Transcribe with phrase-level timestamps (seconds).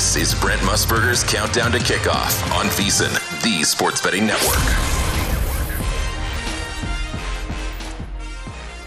[0.00, 3.12] This is Brent Musburger's Countdown to Kickoff on VSiN,
[3.42, 4.56] the Sports Betting Network.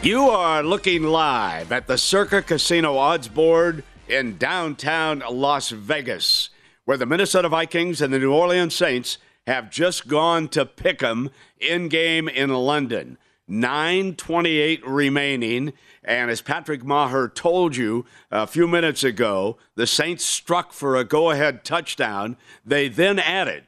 [0.02, 6.50] You are looking live at the Circa Casino Odds Board in downtown Las Vegas,
[6.86, 11.30] where the Minnesota Vikings and the New Orleans Saints have just gone to pick 'em
[11.60, 13.20] in game in London.
[13.48, 15.74] 928 remaining.
[16.04, 21.04] And as Patrick Maher told you a few minutes ago, the Saints struck for a
[21.04, 22.38] go ahead touchdown.
[22.66, 23.66] They then added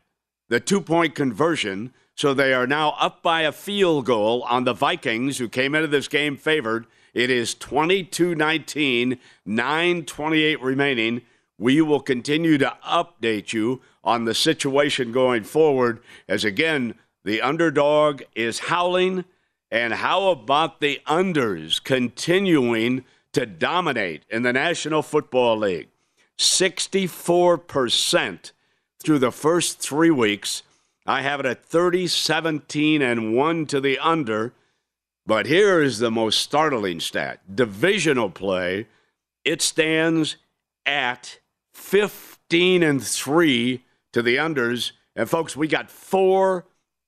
[0.50, 4.74] the two point conversion so they are now up by a field goal on the
[4.74, 6.88] Vikings, who came into this game favored.
[7.14, 11.22] It is 22 19, 928 remaining.
[11.58, 18.24] We will continue to update you on the situation going forward as, again, the underdog
[18.36, 19.26] is howling.
[19.72, 23.04] And how about the unders continuing
[23.34, 25.90] to dominate in the National Football League?
[26.38, 28.52] 64%
[29.04, 30.64] through the first three weeks.
[31.06, 34.54] I have it at 30, 17, and 1 to the under.
[35.26, 38.88] But here is the most startling stat divisional play,
[39.44, 40.38] it stands
[40.86, 41.40] at
[41.74, 43.84] 15 and 3
[44.14, 44.92] to the unders.
[45.16, 46.66] And folks, we got four,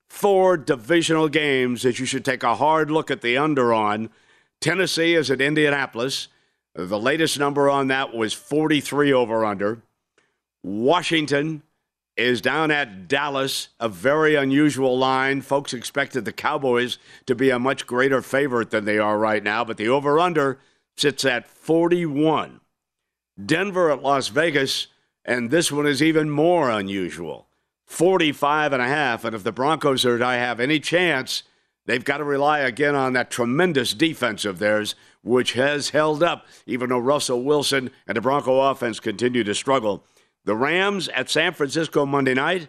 [0.09, 4.09] four divisional games that you should take a hard look at the under on.
[4.59, 6.27] Tennessee is at Indianapolis.
[6.73, 9.81] The latest number on that was 43 over under.
[10.63, 11.63] Washington
[12.15, 15.41] is down at Dallas, a very unusual line.
[15.41, 16.97] Folks expected the Cowboys
[17.27, 20.59] to be a much greater favorite than they are right now, but the over under
[20.97, 22.59] sits at 41.
[23.43, 24.87] Denver at Las Vegas,
[25.23, 27.47] and this one is even more unusual
[27.87, 29.23] 45 and a half.
[29.23, 31.43] And if the Broncos are to have any chance,
[31.85, 34.93] they've got to rely again on that tremendous defense of theirs,
[35.23, 40.03] which has held up, even though Russell Wilson and the Bronco offense continue to struggle.
[40.43, 42.67] The Rams at San Francisco Monday night.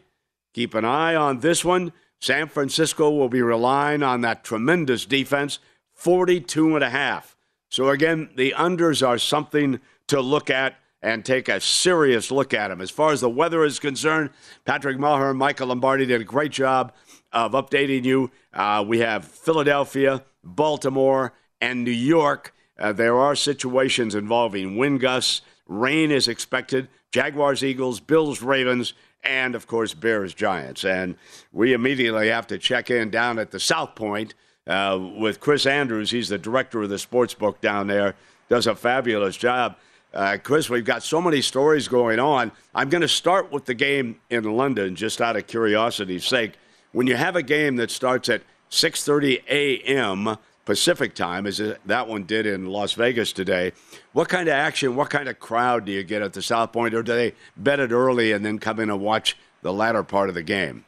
[0.54, 1.92] Keep an eye on this one.
[2.20, 5.58] San Francisco will be relying on that tremendous defense,
[5.94, 7.36] 42 and a half.
[7.68, 12.68] So again, the unders are something to look at and take a serious look at
[12.68, 12.80] them.
[12.80, 14.30] As far as the weather is concerned,
[14.64, 16.92] Patrick Maher and Michael Lombardi did a great job
[17.32, 18.30] of updating you.
[18.52, 22.54] Uh, we have Philadelphia, Baltimore, and New York.
[22.78, 25.42] Uh, there are situations involving wind gusts.
[25.66, 26.88] Rain is expected.
[27.10, 30.84] Jaguars, Eagles, Bills, Ravens, and of course Bears, Giants.
[30.84, 31.16] And
[31.52, 34.34] we immediately have to check in down at the South Point
[34.66, 36.10] uh, with Chris Andrews.
[36.10, 38.14] He's the director of the sports book down there.
[38.48, 39.76] Does a fabulous job.
[40.18, 42.50] Uh, Chris, we've got so many stories going on.
[42.74, 46.54] I'm going to start with the game in London, just out of curiosity's sake.
[46.90, 50.36] When you have a game that starts at 6:30 a.m.
[50.64, 53.70] Pacific time, as that one did in Las Vegas today.
[54.12, 56.94] What kind of action, what kind of crowd do you get at the South Point,
[56.94, 60.28] or do they bet it early and then come in and watch the latter part
[60.28, 60.84] of the game?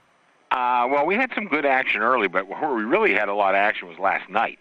[0.51, 3.55] Uh, well, we had some good action early, but where we really had a lot
[3.55, 4.59] of action was last night.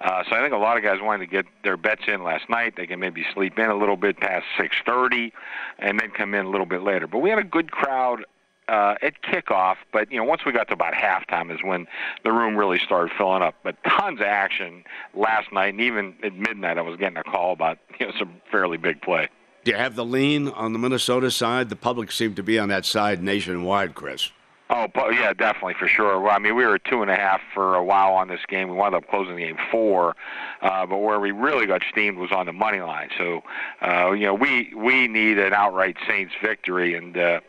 [0.00, 2.48] Uh, so I think a lot of guys wanted to get their bets in last
[2.48, 2.74] night.
[2.76, 5.32] They can maybe sleep in a little bit past 6:30,
[5.80, 7.08] and then come in a little bit later.
[7.08, 8.24] But we had a good crowd
[8.68, 11.86] uh, at kickoff, but you know once we got to about halftime is when
[12.22, 13.56] the room really started filling up.
[13.64, 14.84] But tons of action
[15.14, 18.40] last night, and even at midnight, I was getting a call about you know some
[18.52, 19.28] fairly big play.
[19.64, 21.70] Do you have the lean on the Minnesota side?
[21.70, 24.30] The public seemed to be on that side nationwide, Chris.
[24.70, 26.18] Oh, but yeah, definitely for sure.
[26.18, 28.70] Well, I mean, we were two and a half for a while on this game.
[28.70, 30.16] We wound up closing the game four,
[30.62, 33.10] uh, but where we really got steamed was on the money line.
[33.18, 33.42] So,
[33.82, 37.40] uh, you know, we we need an outright Saints victory, and uh,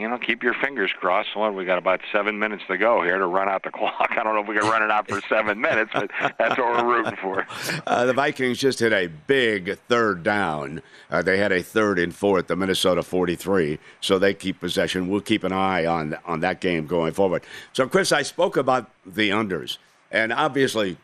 [0.00, 1.36] you know, keep your fingers crossed.
[1.36, 4.10] Well, we got about seven minutes to go here to run out the clock.
[4.10, 6.84] I don't know if we can run it out for seven minutes, but that's what
[6.84, 7.46] we're rooting for.
[7.86, 10.82] Uh, the Vikings just hit a big third down.
[11.10, 15.08] Uh, they had a third and four at the Minnesota 43, so they keep possession.
[15.08, 17.42] We'll keep an eye on on that game going forward.
[17.72, 19.78] So, Chris, I spoke about the unders,
[20.10, 20.96] and obviously,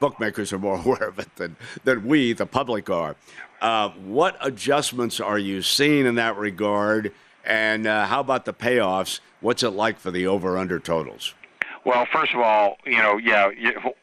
[0.00, 3.16] bookmakers are more aware of it than than we, the public, are.
[3.60, 7.12] Uh, what adjustments are you seeing in that regard?
[7.48, 9.20] And uh, how about the payoffs?
[9.40, 11.34] What's it like for the over under totals?
[11.84, 13.48] Well, first of all, you know, yeah,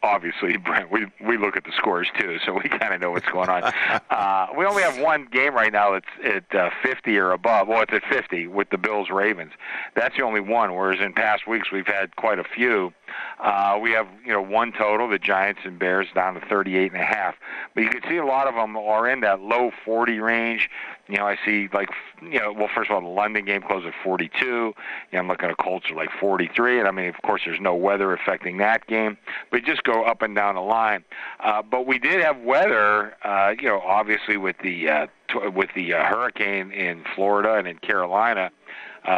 [0.02, 3.28] obviously, Brent, we we look at the scores too, so we kind of know what's
[3.28, 3.62] going on.
[4.10, 6.06] uh, we only have one game right now that's
[6.52, 7.68] at uh, 50 or above.
[7.68, 9.52] Well, it's at 50 with the Bills Ravens.
[9.96, 10.74] That's the only one.
[10.74, 12.92] Whereas in past weeks we've had quite a few.
[13.40, 17.02] Uh, we have you know one total, the Giants and Bears down to 38 and
[17.02, 17.36] a half.
[17.74, 20.70] But you can see a lot of them are in that low 40 range.
[21.08, 21.90] You know, I see like
[22.22, 24.46] you know, well, first of all, the London game closed at 42.
[24.46, 24.74] You
[25.14, 27.76] know, I'm looking at Colts are like 43, and I mean, of course, there's no
[27.76, 29.18] weather affecting that game,
[29.52, 31.04] but just go up and down the line.
[31.40, 35.08] Uh, but we did have weather, uh, you know, obviously with the uh,
[35.54, 38.52] with the uh, hurricane in Florida and in Carolina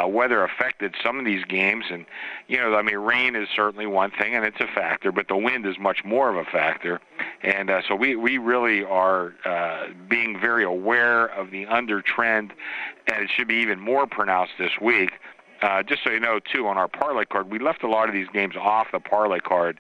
[0.08, 1.86] weather affected some of these games.
[1.90, 2.06] And,
[2.48, 5.38] you know, I mean, rain is certainly one thing, and it's a factor, but the
[5.38, 7.00] wind is much more of a factor.
[7.42, 12.54] And uh, so we, we really are uh, being very aware of the under trend,
[13.12, 15.12] and it should be even more pronounced this week.
[15.62, 18.14] Uh, just so you know, too, on our parlay card, we left a lot of
[18.14, 19.80] these games off the parlay card,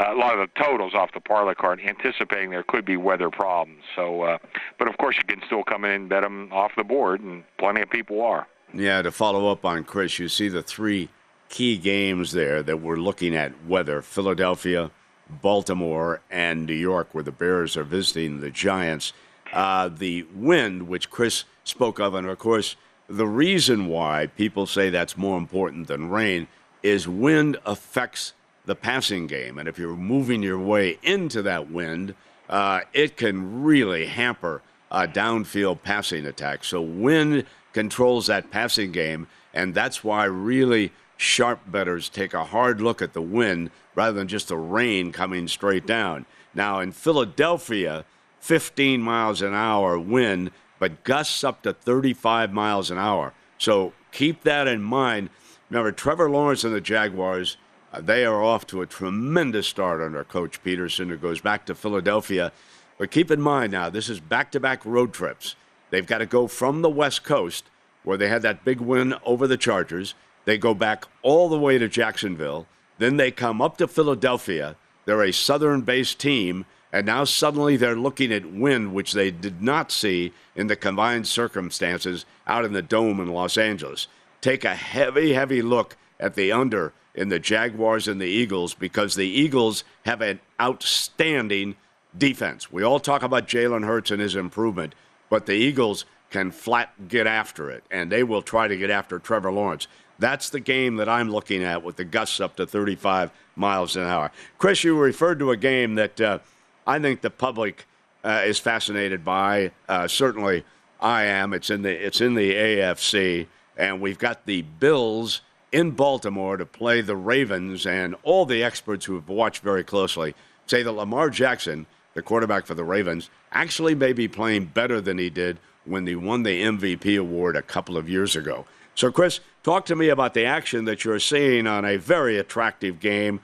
[0.00, 3.28] uh, a lot of the totals off the parlay card, anticipating there could be weather
[3.28, 3.82] problems.
[3.94, 4.38] So, uh,
[4.78, 7.44] but of course, you can still come in and bet them off the board, and
[7.58, 8.46] plenty of people are.
[8.72, 11.08] Yeah, to follow up on Chris, you see the three
[11.48, 14.90] key games there that we're looking at whether Philadelphia,
[15.28, 19.12] Baltimore, and New York, where the Bears are visiting the Giants.
[19.52, 22.76] Uh, the wind, which Chris spoke of, and of course,
[23.08, 26.46] the reason why people say that's more important than rain
[26.82, 28.34] is wind affects
[28.66, 29.58] the passing game.
[29.58, 32.14] And if you're moving your way into that wind,
[32.50, 34.60] uh, it can really hamper
[34.90, 36.64] a downfield passing attack.
[36.64, 37.46] So, wind
[37.78, 43.12] controls that passing game, and that's why really sharp bettors take a hard look at
[43.12, 46.26] the wind rather than just the rain coming straight down.
[46.52, 48.04] Now, in Philadelphia,
[48.40, 53.32] 15 miles an hour wind, but gusts up to 35 miles an hour.
[53.58, 55.30] So keep that in mind.
[55.70, 57.58] Remember, Trevor Lawrence and the Jaguars,
[57.92, 61.76] uh, they are off to a tremendous start under Coach Pederson, who goes back to
[61.76, 62.50] Philadelphia.
[62.98, 65.54] But keep in mind now, this is back to back road trips.
[65.90, 67.64] They've got to go from the West Coast,
[68.02, 70.14] where they had that big win over the Chargers.
[70.44, 72.66] They go back all the way to Jacksonville.
[72.98, 74.76] Then they come up to Philadelphia.
[75.04, 76.66] They're a southern based team.
[76.92, 81.26] And now suddenly they're looking at wind, which they did not see in the combined
[81.26, 84.08] circumstances out in the dome in Los Angeles.
[84.40, 89.14] Take a heavy, heavy look at the under in the Jaguars and the Eagles because
[89.14, 91.76] the Eagles have an outstanding
[92.16, 92.72] defense.
[92.72, 94.94] We all talk about Jalen Hurts and his improvement,
[95.28, 99.18] but the Eagles can flat get after it, and they will try to get after
[99.18, 99.86] Trevor Lawrence.
[100.18, 104.02] That's the game that I'm looking at with the gusts up to 35 miles an
[104.02, 104.30] hour.
[104.58, 106.38] Chris, you referred to a game that uh,
[106.86, 107.86] I think the public
[108.24, 109.70] uh, is fascinated by.
[109.88, 110.64] Uh, certainly,
[111.00, 111.52] I am.
[111.54, 116.66] It's in the it's in the AFC, and we've got the Bills in Baltimore to
[116.66, 120.34] play the Ravens, and all the experts who have watched very closely
[120.66, 125.18] say that Lamar Jackson the quarterback for the Ravens, actually may be playing better than
[125.18, 128.66] he did when he won the MVP award a couple of years ago.
[128.94, 133.00] So, Chris, talk to me about the action that you're seeing on a very attractive
[133.00, 133.40] game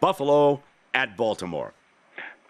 [0.00, 0.62] Buffalo
[0.94, 1.72] at Baltimore.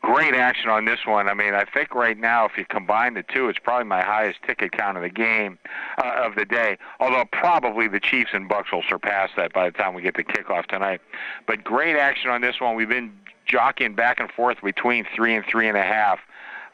[0.00, 1.28] Great action on this one.
[1.28, 4.38] I mean, I think right now, if you combine the two, it's probably my highest
[4.46, 5.58] ticket count of the game
[5.98, 6.78] uh, of the day.
[7.00, 10.24] Although probably the Chiefs and Bucks will surpass that by the time we get to
[10.24, 11.00] kickoff tonight.
[11.46, 12.76] But great action on this one.
[12.76, 13.12] We've been
[13.48, 16.20] jockeying back and forth between three and three and a half.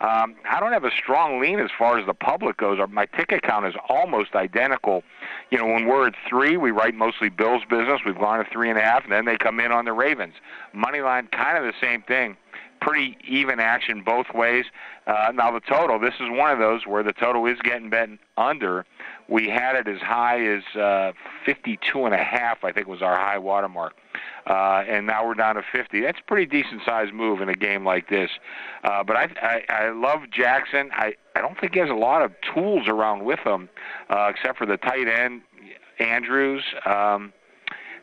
[0.00, 2.78] Um, I don't have a strong lean as far as the public goes.
[2.90, 5.02] My ticket count is almost identical.
[5.50, 8.00] You know, when we're at three, we write mostly Bills business.
[8.04, 10.34] We've gone to three and a half, and then they come in on the Ravens.
[10.72, 12.36] Money line, kind of the same thing.
[12.80, 14.66] Pretty even action both ways.
[15.06, 18.08] Uh, now the total, this is one of those where the total is getting bet
[18.36, 18.84] under.
[19.28, 21.12] We had it as high as uh,
[21.46, 22.62] 52 and a half.
[22.62, 23.94] I think was our high watermark
[24.46, 26.00] uh, and now we're down to 50.
[26.00, 28.30] That's a pretty decent sized move in a game like this.
[28.82, 30.90] Uh, but I, I, I love Jackson.
[30.92, 33.68] I, I don't think he has a lot of tools around with him,
[34.10, 35.42] uh, except for the tight end
[35.98, 36.62] Andrews.
[36.84, 37.32] Um,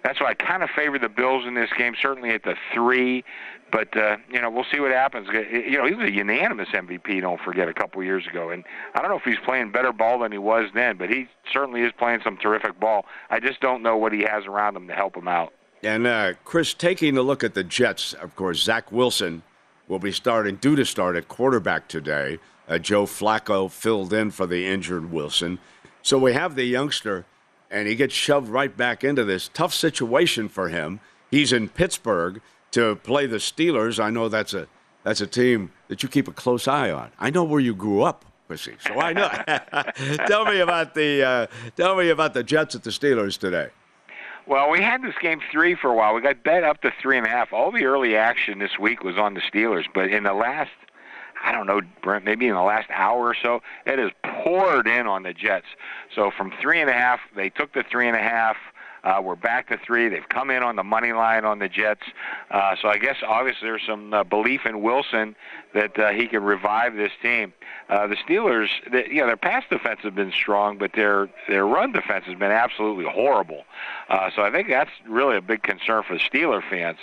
[0.04, 3.24] that's why I kind of favor the Bills in this game, certainly at the three.
[3.72, 5.28] But uh, you know, we'll see what happens.
[5.30, 7.22] You know, he was a unanimous MVP.
[7.22, 8.64] Don't forget, a couple years ago, and
[8.94, 11.82] I don't know if he's playing better ball than he was then, but he certainly
[11.82, 13.06] is playing some terrific ball.
[13.30, 15.54] I just don't know what he has around him to help him out.
[15.84, 19.42] And uh, Chris, taking a look at the Jets, of course, Zach Wilson
[19.88, 22.40] will be starting, due to start at quarterback today.
[22.68, 25.60] Uh, Joe Flacco filled in for the injured Wilson.
[26.04, 27.26] So we have the youngster,
[27.70, 31.00] and he gets shoved right back into this tough situation for him.
[31.30, 34.04] He's in Pittsburgh to play the Steelers.
[34.04, 34.68] I know that's a
[35.04, 37.12] that's a team that you keep a close eye on.
[37.20, 39.30] I know where you grew up, Chrissy, so I know.
[40.28, 43.70] tell me about the uh, tell me about the Jets at the Steelers today.
[44.48, 46.16] Well, we had this game three for a while.
[46.16, 47.54] We got bet up to three and a half.
[47.54, 50.72] All the early action this week was on the Steelers, but in the last,
[51.44, 54.10] I don't know, Brent, maybe in the last hour or so, it has
[54.44, 55.68] poured in on the Jets.
[56.14, 58.58] So from three and a half, they took the three and a half.
[59.04, 60.10] Uh, we're back to three.
[60.10, 62.04] They've come in on the money line on the Jets.
[62.52, 65.36] Uh, so I guess obviously there's some uh, belief in Wilson
[65.74, 67.54] that uh, he can revive this team.
[67.90, 71.66] Uh, the Steelers, they, you know, their pass defense has been strong, but their their
[71.66, 73.64] run defense has been absolutely horrible.
[74.10, 77.00] Uh, so I think that's really a big concern for the Steeler fans.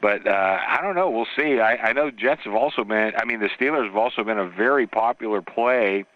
[0.00, 1.10] But uh, I don't know.
[1.10, 1.60] We'll see.
[1.60, 3.12] I, I know Jets have also been.
[3.16, 6.06] I mean, the Steelers have also been a very popular play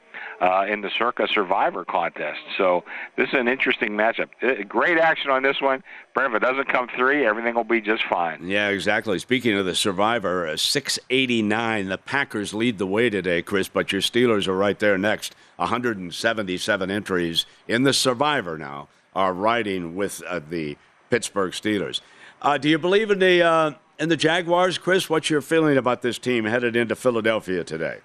[0.40, 2.40] uh, in the Circa Survivor contest.
[2.56, 2.84] So
[3.16, 4.28] this is an interesting matchup.
[4.42, 5.82] Uh, great action on this one.
[6.14, 8.46] But if it doesn't come three, everything will be just fine.
[8.46, 9.18] Yeah, exactly.
[9.18, 11.88] Speaking of the Survivor, uh, 689.
[11.88, 15.34] The Packers lead the way today, Chris, but your Steelers are right there next.
[15.56, 20.76] 177 entries in the Survivor now are riding with uh, the
[21.10, 22.00] Pittsburgh Steelers.
[22.42, 25.08] Uh, do you believe in the uh, in the Jaguars, Chris?
[25.08, 27.98] What's your feeling about this team headed into Philadelphia today?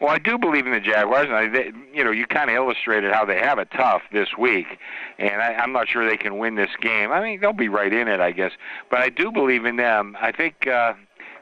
[0.00, 2.56] Well, I do believe in the Jaguars, and I, they, you know, you kind of
[2.56, 4.66] illustrated how they have it tough this week,
[5.18, 7.10] and I, I'm not sure they can win this game.
[7.12, 8.52] I mean, they'll be right in it, I guess,
[8.90, 10.14] but I do believe in them.
[10.20, 10.92] I think, uh,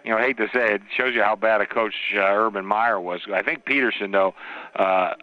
[0.04, 2.20] you know, I hate to say it, it shows you how bad a coach uh,
[2.20, 3.22] Urban Meyer was.
[3.32, 4.34] I think Pederson, though,
[4.76, 5.14] uh,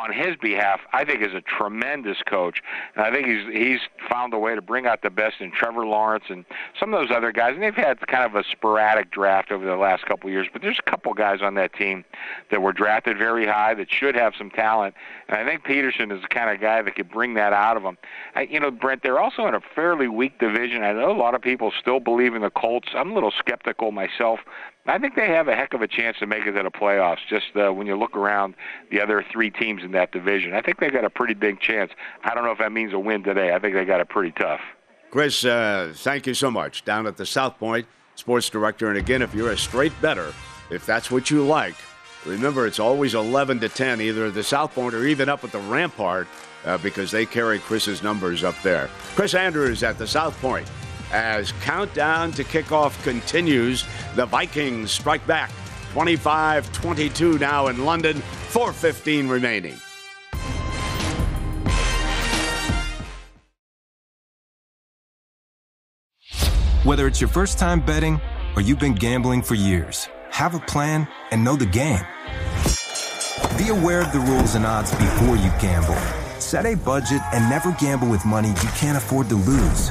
[0.00, 2.62] on his behalf, I think is a tremendous coach,
[2.94, 5.86] and I think he's he's found a way to bring out the best in Trevor
[5.86, 6.44] Lawrence and
[6.78, 7.54] some of those other guys.
[7.54, 10.62] And they've had kind of a sporadic draft over the last couple of years, but
[10.62, 12.04] there's a couple guys on that team
[12.50, 14.94] that were drafted very high that should have some talent,
[15.28, 17.82] and I think Pederson is the kind of guy that could bring that out of
[17.82, 17.98] them.
[18.34, 20.82] I, you know, Brent, they're also in a fairly weak division.
[20.82, 22.88] I know a lot of people still believe in the Colts.
[22.94, 24.40] I'm a little skeptical myself
[24.88, 27.18] I think they have a heck of a chance to make it to the playoffs.
[27.28, 28.54] Just uh, when you look around
[28.90, 31.92] the other three teams in that division, I think they've got a pretty big chance.
[32.24, 33.54] I don't know if that means a win today.
[33.54, 34.60] I think they got it pretty tough.
[35.10, 36.86] Chris, uh, thank you so much.
[36.86, 38.88] Down at the South Point, sports director.
[38.88, 40.32] And again, if you're a straight better,
[40.70, 41.76] if that's what you like,
[42.24, 45.52] remember it's always 11 to 10, either at the South Point or even up at
[45.52, 46.26] the Rampart,
[46.64, 48.88] uh, because they carry Chris's numbers up there.
[49.14, 50.68] Chris Andrews at the South Point
[51.12, 53.84] as countdown to kickoff continues.
[54.14, 55.50] The Vikings strike back
[55.92, 58.16] 25 22 now in London,
[58.50, 59.76] 4.15 remaining.
[66.84, 68.20] Whether it's your first time betting
[68.56, 72.00] or you've been gambling for years, have a plan and know the game.
[73.58, 75.96] Be aware of the rules and odds before you gamble.
[76.40, 79.90] Set a budget and never gamble with money you can't afford to lose.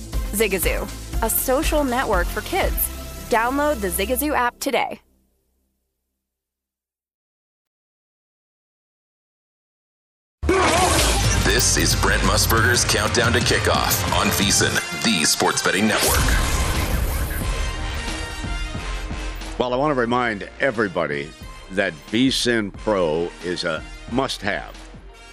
[0.31, 0.83] Zigazoo,
[1.23, 2.75] a social network for kids.
[3.29, 4.99] Download the Zigazoo app today.
[11.53, 14.73] This is Brent Musburger's Countdown to Kickoff on VSIN,
[15.03, 16.17] the Sports Betting Network.
[19.59, 21.29] Well, I want to remind everybody
[21.71, 24.75] that VSIN Pro is a must have.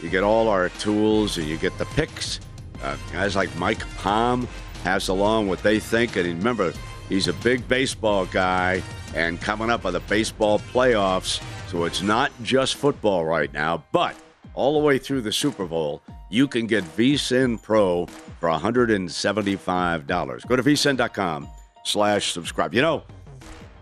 [0.03, 2.41] You get all our tools and you get the picks.
[2.83, 4.47] Uh, guys like Mike Palm
[4.83, 6.17] pass along what they think.
[6.17, 6.73] And remember,
[7.09, 8.83] he's a big baseball guy
[9.15, 11.43] and coming up are the baseball playoffs.
[11.69, 14.17] So it's not just football right now, but
[14.55, 18.07] all the way through the Super Bowl, you can get VSIN Pro
[18.41, 20.49] for $175.
[20.49, 21.49] Go to vsin.com
[21.85, 22.75] slash subscribe.
[22.75, 23.03] You know,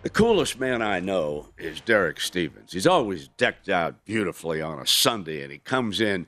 [0.03, 2.73] the coolest man I know is Derek Stevens.
[2.73, 6.27] He's always decked out beautifully on a Sunday, and he comes in.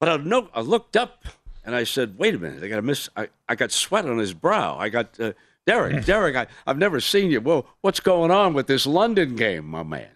[0.00, 1.24] But I, know, I looked up
[1.64, 3.08] and I said, wait a minute, I got to miss.
[3.16, 4.76] I, I got sweat on his brow.
[4.78, 5.32] I got uh,
[5.66, 7.40] Derek, Derek, I, I've never seen you.
[7.40, 10.08] Well, what's going on with this London game, my man?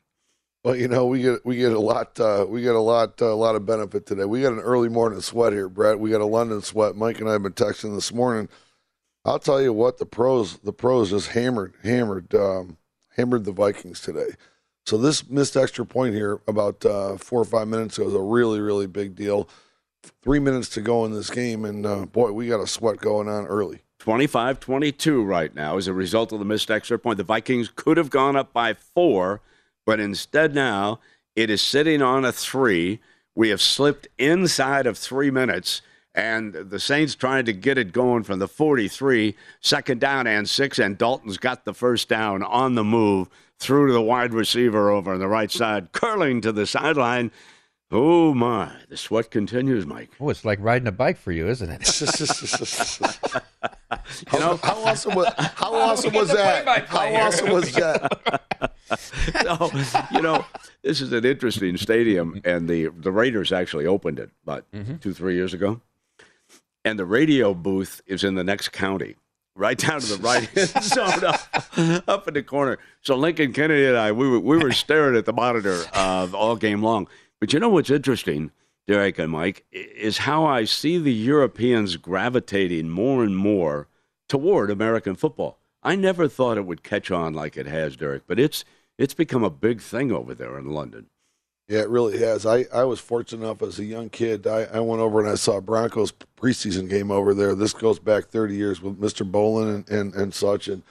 [0.64, 3.32] Well, you know, we get we get a lot uh, we get a lot uh,
[3.32, 4.24] a lot of benefit today.
[4.24, 6.00] We got an early morning sweat here, Brett.
[6.00, 6.96] We got a London sweat.
[6.96, 8.48] Mike and I have been texting this morning.
[9.24, 12.76] I'll tell you what, the pros the pros just hammered hammered um,
[13.16, 14.30] hammered the Vikings today.
[14.84, 18.20] So this missed extra point here about uh, four or five minutes ago was a
[18.20, 19.48] really really big deal
[20.22, 23.28] three minutes to go in this game, and uh, boy, we got a sweat going
[23.28, 23.80] on early.
[23.98, 27.18] 25 22 right now as a result of the missed extra point.
[27.18, 29.40] The Vikings could have gone up by four,
[29.84, 31.00] but instead now
[31.34, 33.00] it is sitting on a three.
[33.34, 35.82] We have slipped inside of three minutes,
[36.14, 40.78] and the Saints trying to get it going from the 43, second down and six,
[40.78, 45.12] and Dalton's got the first down on the move through to the wide receiver over
[45.12, 47.30] on the right side, curling to the sideline.
[47.90, 50.10] Oh my, the sweat continues, Mike.
[50.20, 51.80] Oh, it's like riding a bike for you, isn't it?
[54.32, 56.86] you know, how, awesome was how awesome was that?
[56.86, 58.42] How awesome was that?
[58.98, 59.70] so,
[60.12, 60.44] you know,
[60.82, 64.96] this is an interesting stadium, and the the Raiders actually opened it about mm-hmm.
[64.96, 65.80] two three years ago,
[66.84, 69.16] and the radio booth is in the next county.
[69.54, 70.48] Right down to the right
[70.82, 72.78] zone, up, up in the corner.
[73.00, 76.54] So Lincoln Kennedy and I, we were we were staring at the monitor uh, all
[76.54, 77.08] game long.
[77.40, 78.50] But you know what's interesting,
[78.86, 83.88] Derek and Mike, is how I see the Europeans gravitating more and more
[84.28, 85.58] toward American football.
[85.82, 88.64] I never thought it would catch on like it has, Derek, but it's
[88.98, 91.06] it's become a big thing over there in London.
[91.68, 92.46] Yeah, it really has.
[92.46, 94.46] I, I was fortunate enough as a young kid.
[94.46, 97.54] I, I went over and I saw Broncos preseason game over there.
[97.54, 99.30] This goes back 30 years with Mr.
[99.30, 100.66] Bowlen and, and, and such.
[100.66, 100.82] And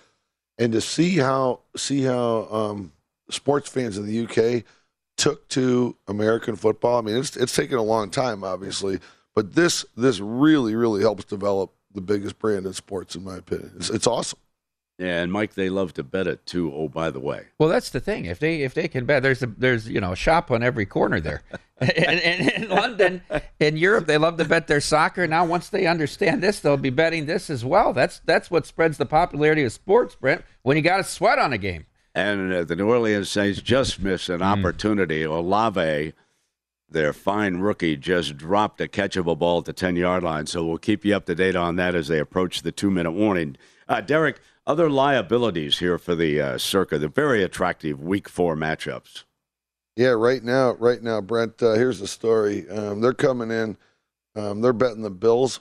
[0.58, 2.92] and to see how see how um,
[3.30, 4.64] sports fans in the UK
[5.18, 7.00] took to American football.
[7.00, 9.00] I mean, it's it's taken a long time, obviously,
[9.36, 13.74] but this this really really helps develop the biggest brand in sports, in my opinion.
[13.76, 14.40] It's, it's awesome.
[15.00, 16.74] Yeah, and Mike, they love to bet it too.
[16.74, 17.46] Oh, by the way.
[17.60, 18.26] Well, that's the thing.
[18.26, 20.88] If they if they can bet, there's a there's you know a shop on every
[20.88, 21.44] corner there.
[21.80, 23.22] and, and in London,
[23.60, 25.28] in Europe, they love to bet their soccer.
[25.28, 27.94] Now, once they understand this, they'll be betting this as well.
[27.94, 30.44] That's that's what spreads the popularity of sports, Brent.
[30.64, 31.86] When you got a sweat on a game.
[32.18, 34.44] And uh, the New Orleans Saints just missed an mm.
[34.44, 35.22] opportunity.
[35.22, 36.14] Olave,
[36.90, 40.48] their fine rookie, just dropped a catchable ball at the 10 yard line.
[40.48, 43.12] So we'll keep you up to date on that as they approach the two minute
[43.12, 43.56] warning.
[43.88, 49.24] Uh, Derek, other liabilities here for the uh, Circa, the very attractive week four matchups.
[49.96, 51.62] Yeah, right now, right now, Brent.
[51.62, 52.68] Uh, here's the story.
[52.68, 53.78] Um, they're coming in.
[54.36, 55.60] Um, they're betting the Bills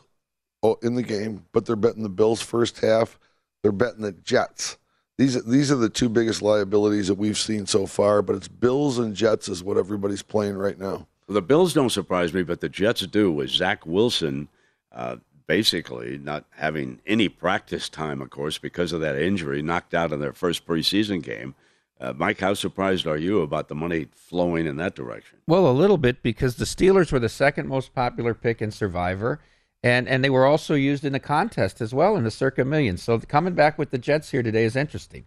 [0.62, 3.18] oh, in the game, but they're betting the Bills first half.
[3.62, 4.78] They're betting the Jets.
[5.18, 8.22] These these are the two biggest liabilities that we've seen so far.
[8.22, 11.06] But it's Bills and Jets is what everybody's playing right now.
[11.28, 13.32] The Bills don't surprise me, but the Jets do.
[13.32, 14.48] With Zach Wilson,
[14.92, 20.12] uh, basically not having any practice time, of course, because of that injury, knocked out
[20.12, 21.54] in their first preseason game.
[21.98, 25.38] Uh, Mike, how surprised are you about the money flowing in that direction?
[25.46, 29.40] Well, a little bit because the Steelers were the second most popular pick in Survivor,
[29.86, 33.02] and and they were also used in the contest as well in the Circa Millions.
[33.02, 35.26] So coming back with the Jets here today is interesting.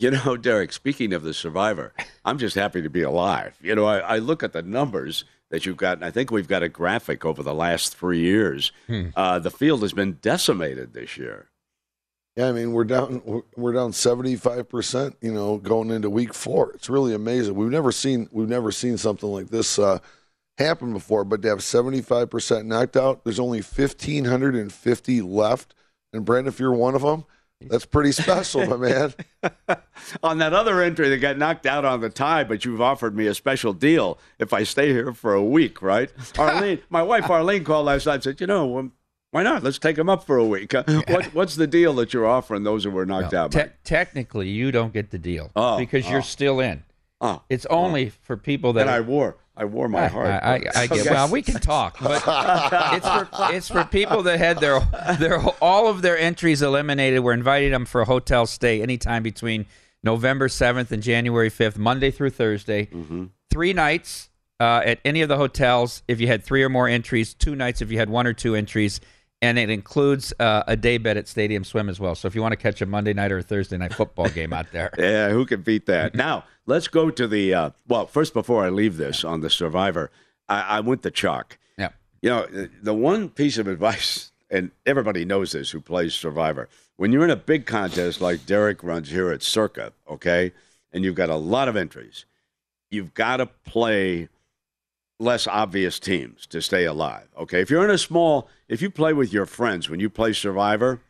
[0.00, 3.56] You know, Derek, speaking of the Survivor, I'm just happy to be alive.
[3.62, 6.48] You know, I, I look at the numbers that you've got, and I think we've
[6.48, 8.72] got a graphic over the last three years.
[8.88, 9.10] Hmm.
[9.14, 11.46] Uh, the field has been decimated this year.
[12.36, 15.14] Yeah, I mean we're down we're- we're down seventy five percent.
[15.20, 17.54] You know, going into week four, it's really amazing.
[17.54, 20.00] We've never seen we've never seen something like this uh,
[20.58, 21.24] happen before.
[21.24, 25.74] But to have seventy five percent knocked out, there's only fifteen hundred and fifty left.
[26.12, 27.24] And Brent, if you're one of them,
[27.60, 29.14] that's pretty special, my man.
[30.22, 33.26] on that other entry that got knocked out on the tie, but you've offered me
[33.26, 36.12] a special deal if I stay here for a week, right?
[36.38, 38.92] Arlene, my wife Arlene called last night and said, you know, um,
[39.30, 39.62] why not?
[39.62, 40.74] Let's take them up for a week.
[40.74, 43.52] Uh, what, what's the deal that you're offering those who were knocked out?
[43.52, 46.10] Te- technically, you don't get the deal Oh, because oh.
[46.10, 46.84] you're still in.
[47.20, 50.26] Oh, it's only for people that And I wore, I wore my heart.
[50.26, 51.08] I, I, I get.
[51.08, 52.22] Well, we can talk, but
[52.94, 54.80] it's for it's for people that had their
[55.18, 57.20] their all of their entries eliminated.
[57.20, 59.66] We're inviting them for a hotel stay anytime between
[60.02, 62.86] November seventh and January fifth, Monday through Thursday.
[62.86, 63.26] Mm-hmm.
[63.50, 66.02] Three nights uh, at any of the hotels.
[66.08, 68.56] If you had three or more entries, two nights if you had one or two
[68.56, 69.00] entries.
[69.44, 72.14] And it includes uh, a day bet at Stadium Swim as well.
[72.14, 74.52] So if you want to catch a Monday night or a Thursday night football game
[74.54, 76.14] out there, Yeah, who can beat that?
[76.26, 80.10] now, let's go to the, uh, well, first, before I leave this on the Survivor,
[80.48, 81.58] I, I went the chalk.
[81.76, 81.90] Yeah.
[82.22, 86.68] You know, the- the one piece of advice, and everybody knows this who plays Survivor,
[86.96, 90.52] when you're in a big contest like Derek runs here at Circa, okay,
[90.92, 92.24] and you've got a lot of entries,
[92.90, 94.28] you've got to play
[95.18, 97.28] less obvious teams to stay alive.
[97.38, 100.32] Okay, if you're in a small, if you play with your friends when you play
[100.32, 101.00] Survivor,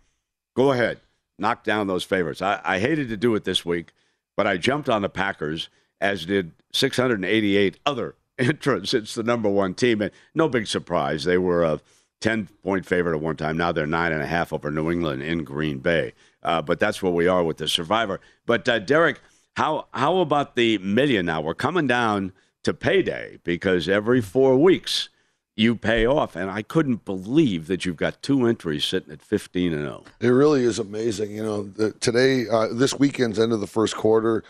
[0.55, 1.01] go ahead,
[1.39, 2.43] knock down those favorites.
[2.43, 3.93] I, I hated to do it this week,
[4.37, 5.69] but I jumped on the Packers,
[6.01, 8.95] as did 688 other entrants.
[8.95, 11.25] It's the number one team, and no big surprise.
[11.25, 11.81] They were a
[12.21, 13.57] 10 point favorite at one time.
[13.57, 16.13] Now they're nine and a half over New England in Green Bay.
[16.43, 18.21] Uh, but that's where we are with the Survivor.
[18.47, 19.21] But uh, Derek,
[19.57, 21.41] how how about the million now?
[21.41, 22.33] We're coming down
[22.65, 25.09] to payday because every four weeks
[25.57, 29.73] you pay off, and I couldn't believe that you've got two entries sitting at 15
[29.73, 30.05] and oh.
[30.21, 30.33] 0.
[30.33, 31.31] It really is amazing.
[31.31, 34.43] You know, the, today, uh, this weekend's end of the first quarter,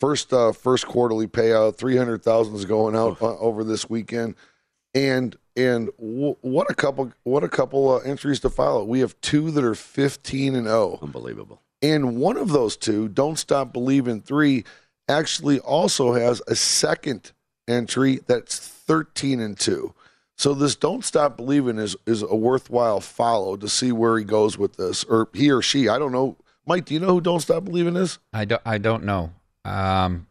[0.00, 4.34] first uh, first quarterly payout, three hundred thousand is going out uh, over this weekend,
[4.94, 8.84] and and w- what a couple what a couple uh, entries to follow.
[8.84, 11.62] We have two that are fifteen and zero, unbelievable.
[11.82, 14.64] And one of those two, don't stop believing three,
[15.08, 17.32] actually also has a second
[17.70, 19.94] entry that's thirteen and two.
[20.36, 24.56] So this "Don't Stop Believing" is is a worthwhile follow to see where he goes
[24.58, 25.88] with this, or he or she.
[25.88, 26.36] I don't know.
[26.66, 28.18] Mike, do you know who "Don't Stop Believing" is?
[28.32, 28.62] I don't.
[28.64, 29.32] I don't know.
[29.64, 30.26] Um,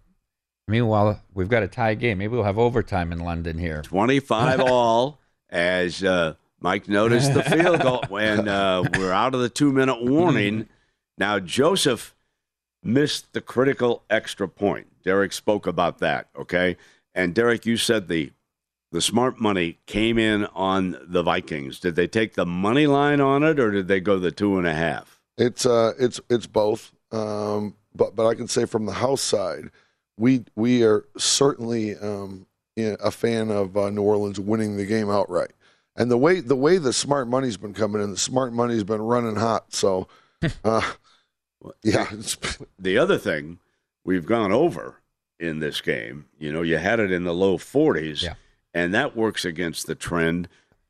[0.68, 2.18] meanwhile, we've got a tie game.
[2.18, 3.82] Maybe we'll have overtime in London here.
[3.84, 9.50] 25 all as uh, Mike noticed the field goal when uh, we're out of the
[9.50, 10.68] two minute warning.
[11.18, 12.16] Now, Joseph
[12.84, 14.88] missed the critical extra point.
[15.04, 16.78] Derek spoke about that, okay?
[17.20, 18.32] And Derek, you said the
[18.94, 21.80] the smart money came in on the Vikings.
[21.80, 24.66] Did they take the money line on it or did they go the two and
[24.66, 25.20] a half?
[25.38, 26.94] It's uh, it's it's both.
[27.12, 29.70] Um, but but I can say from the house side,
[30.18, 35.52] we we are certainly um, a fan of uh, New Orleans winning the game outright.
[35.98, 39.02] And the way the way the smart money's been coming in, the smart money's been
[39.02, 39.74] running hot.
[39.74, 40.08] So,
[40.64, 40.94] uh,
[41.84, 42.10] yeah,
[42.80, 43.60] The other thing
[44.06, 44.99] we've gone over
[45.40, 48.28] in this game, you know, you had it in the low 40s,
[48.74, 50.48] and that works against the trend.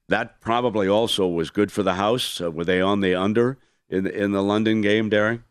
[0.07, 2.41] That probably also was good for the house.
[2.41, 3.57] Uh, were they on the under
[3.89, 5.41] in the, in the London game, Derek?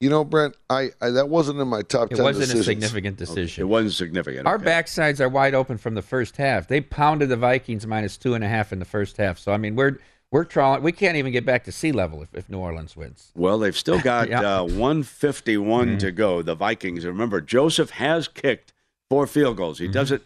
[0.00, 2.24] you know, Brent, I, I that wasn't in my top It ten.
[2.24, 3.62] wasn't a significant decision.
[3.62, 4.46] It wasn't significant.
[4.46, 4.64] Our okay.
[4.64, 6.68] backsides are wide open from the first half.
[6.68, 9.38] They pounded the Vikings minus two and a half in the first half.
[9.38, 9.98] So I mean, we're
[10.30, 10.82] we're trawling.
[10.82, 13.32] We can't even get back to sea level if, if New Orleans wins.
[13.34, 14.60] Well, they've still got Yeah.
[14.60, 16.42] uh, 151 to go.
[16.42, 17.04] The Vikings.
[17.04, 18.72] Remember, Joseph has kicked
[19.08, 19.78] four field goals.
[19.78, 20.22] He doesn't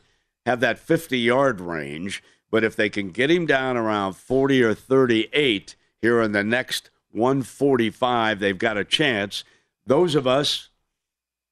[0.46, 4.74] have that 50 yard range, but if they can get him down around 40 or
[4.74, 9.44] 38 here in the next 145, they've got a chance.
[9.86, 10.68] Those of us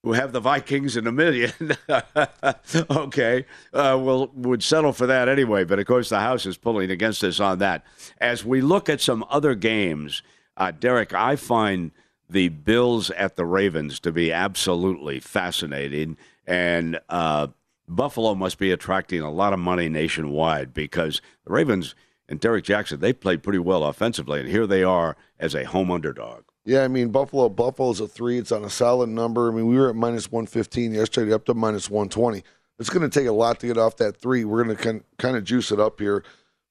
[0.02, 1.52] who have the Vikings in a million,
[2.90, 5.64] okay, uh, will would settle for that anyway.
[5.64, 7.84] But of course, the House is pulling against us on that.
[8.18, 10.22] As we look at some other games,
[10.56, 11.92] uh, Derek, I find
[12.28, 17.48] the Bills at the Ravens to be absolutely fascinating, and uh,
[17.88, 21.94] Buffalo must be attracting a lot of money nationwide because the Ravens
[22.28, 25.92] and Derek Jackson they played pretty well offensively, and here they are as a home
[25.92, 26.42] underdog.
[26.64, 27.48] Yeah, I mean Buffalo.
[27.48, 28.38] Buffalo's a three.
[28.38, 29.50] It's on a solid number.
[29.50, 32.44] I mean, we were at minus one fifteen yesterday, up to minus one twenty.
[32.78, 34.44] It's going to take a lot to get off that three.
[34.44, 36.24] We're going to kind of juice it up here,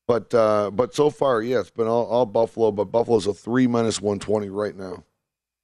[0.07, 2.71] but uh, but so far, yeah, it's been all, all Buffalo.
[2.71, 5.03] But Buffalo's a three minus one twenty right now.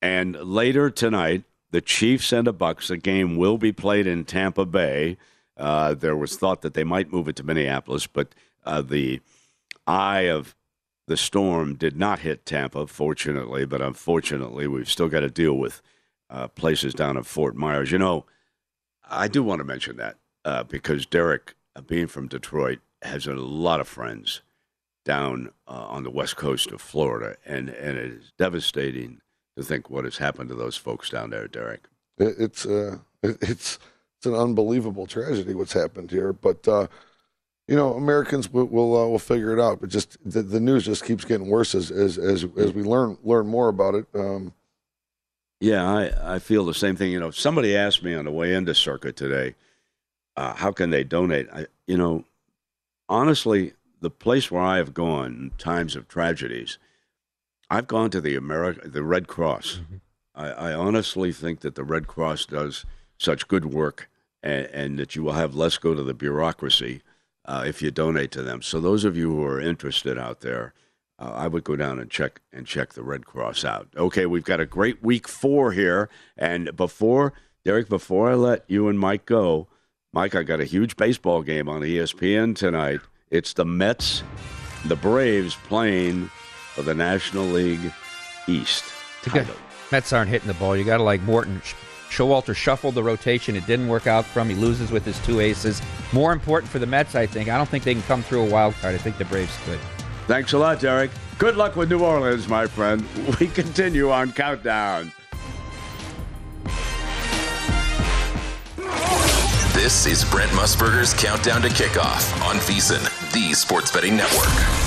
[0.01, 2.89] And later tonight, the Chiefs and the Bucks.
[2.89, 5.17] The game will be played in Tampa Bay.
[5.55, 8.35] Uh, there was thought that they might move it to Minneapolis, but
[8.65, 9.21] uh, the
[9.87, 10.53] eye of
[11.07, 15.81] the storm did not hit Tampa, fortunately, but unfortunately, we've still got to deal with
[16.29, 17.91] uh, places down in Fort Myers.
[17.91, 18.25] You know,
[19.09, 23.33] I do want to mention that uh, because Derek, uh, being from Detroit, has a
[23.33, 24.41] lot of friends
[25.05, 29.21] down uh, on the west coast of Florida, and, and it is devastating
[29.55, 31.85] to think what has happened to those folks down there, Derek.
[32.17, 33.79] It's uh, it's
[34.17, 36.87] it's an unbelievable tragedy what's happened here, but uh,
[37.67, 39.81] you know, Americans will will, uh, will figure it out.
[39.81, 43.17] But just the, the, news just keeps getting worse as as as, as we learn
[43.23, 44.05] learn more about it.
[44.13, 44.53] Um,
[45.59, 47.11] yeah, I, I feel the same thing.
[47.11, 49.55] You know, somebody asked me on the way into Circa today,
[50.35, 51.47] uh, how can they donate?
[51.51, 52.25] I, you know,
[53.09, 56.77] honestly, the place where I have gone in times of tragedies,
[57.69, 59.81] I've gone to the America, the Red Cross.
[59.81, 59.95] Mm-hmm.
[60.35, 62.85] I, I honestly think that the Red Cross does
[63.17, 64.09] such good work,
[64.43, 67.01] and, and that you will have less go to the bureaucracy
[67.47, 68.61] uh, if you donate to them.
[68.61, 70.73] So those of you who are interested out there,
[71.19, 73.87] uh, I would go down and check and check the Red Cross out.
[73.95, 77.33] Okay, we've got a great week four here, and before
[77.65, 79.67] Derek, before I let you and Mike go,
[80.13, 83.01] Mike, I got a huge baseball game on ESPN tonight.
[83.29, 84.23] It's the Mets,
[84.85, 86.29] the Braves playing
[86.73, 87.91] for the National League
[88.47, 88.85] East.
[89.23, 89.55] Title.
[89.91, 90.77] Mets aren't hitting the ball.
[90.77, 91.61] You got to like Morton
[92.09, 93.55] Showalter shuffled the rotation.
[93.55, 94.49] It didn't work out for him.
[94.49, 95.81] He loses with his two aces.
[96.13, 97.49] More important for the Mets, I think.
[97.49, 98.95] I don't think they can come through a wild card.
[98.95, 99.79] I think the Braves could.
[100.27, 101.11] Thanks a lot, Derek.
[101.37, 103.05] Good luck with New Orleans, my friend.
[103.39, 105.11] We continue on Countdown.
[109.73, 114.86] This is Brent Musburger's Countdown to Kickoff on VSiN, the Sports Betting Network.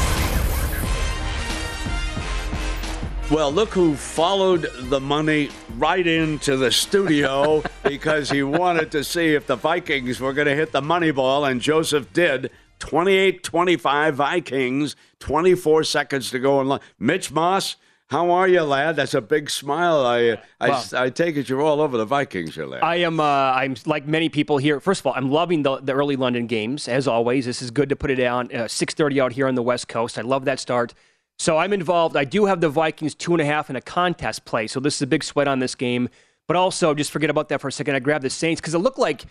[3.31, 9.35] Well, look who followed the money right into the studio because he wanted to see
[9.35, 12.51] if the Vikings were going to hit the money ball, and Joseph did.
[12.81, 16.81] 28 25 Vikings, 24 seconds to go in line.
[16.99, 17.77] Mitch Moss,
[18.09, 18.97] how are you, lad?
[18.97, 20.05] That's a big smile.
[20.05, 22.83] I I, well, I take it you're all over the Vikings, you lad.
[22.83, 23.21] I am.
[23.21, 24.81] Uh, I'm like many people here.
[24.81, 27.47] First of all, I'm loving the, the early London games as always.
[27.47, 28.47] This is good to put it down.
[28.47, 30.19] Uh, 6:30 out here on the West Coast.
[30.19, 30.95] I love that start.
[31.41, 32.19] So I'm involved.
[32.19, 34.67] I do have the Vikings two and a half in a contest play.
[34.67, 36.11] So this is a big sweat on this game.
[36.47, 37.95] But also, just forget about that for a second.
[37.95, 39.25] I grabbed the Saints because it looked like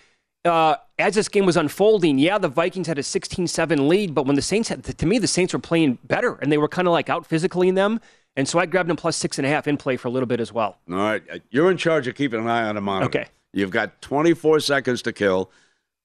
[0.43, 4.15] uh, as this game was unfolding, yeah, the Vikings had a 16 7 lead.
[4.15, 6.67] But when the Saints had, to me, the Saints were playing better and they were
[6.67, 8.01] kind of like out physically in them.
[8.35, 10.25] And so I grabbed them plus six and a half in play for a little
[10.25, 10.79] bit as well.
[10.89, 11.21] All right.
[11.51, 12.89] You're in charge of keeping an eye on them.
[12.89, 13.27] Okay.
[13.53, 15.51] You've got 24 seconds to kill.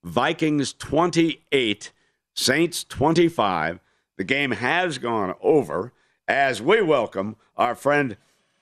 [0.03, 1.93] Vikings 28,
[2.35, 3.81] Saints 25.
[4.17, 5.93] The game has gone over
[6.29, 8.17] as we welcome our friend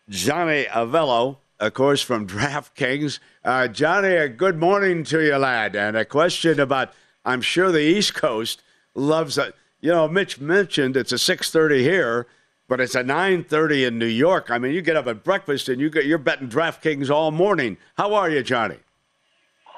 [0.08, 3.18] Johnny Avello, of course, from DraftKings.
[3.44, 5.76] Uh, Johnny, good morning to you, lad.
[5.76, 8.62] And a question about, I'm sure the East Coast
[8.94, 9.54] loves it.
[9.80, 12.26] You know, Mitch mentioned it's a 6:30 here,
[12.66, 14.50] but it's a 9:30 in New York.
[14.50, 17.76] I mean, you get up at breakfast and you get you're betting DraftKings all morning.
[17.96, 18.78] How are you, Johnny?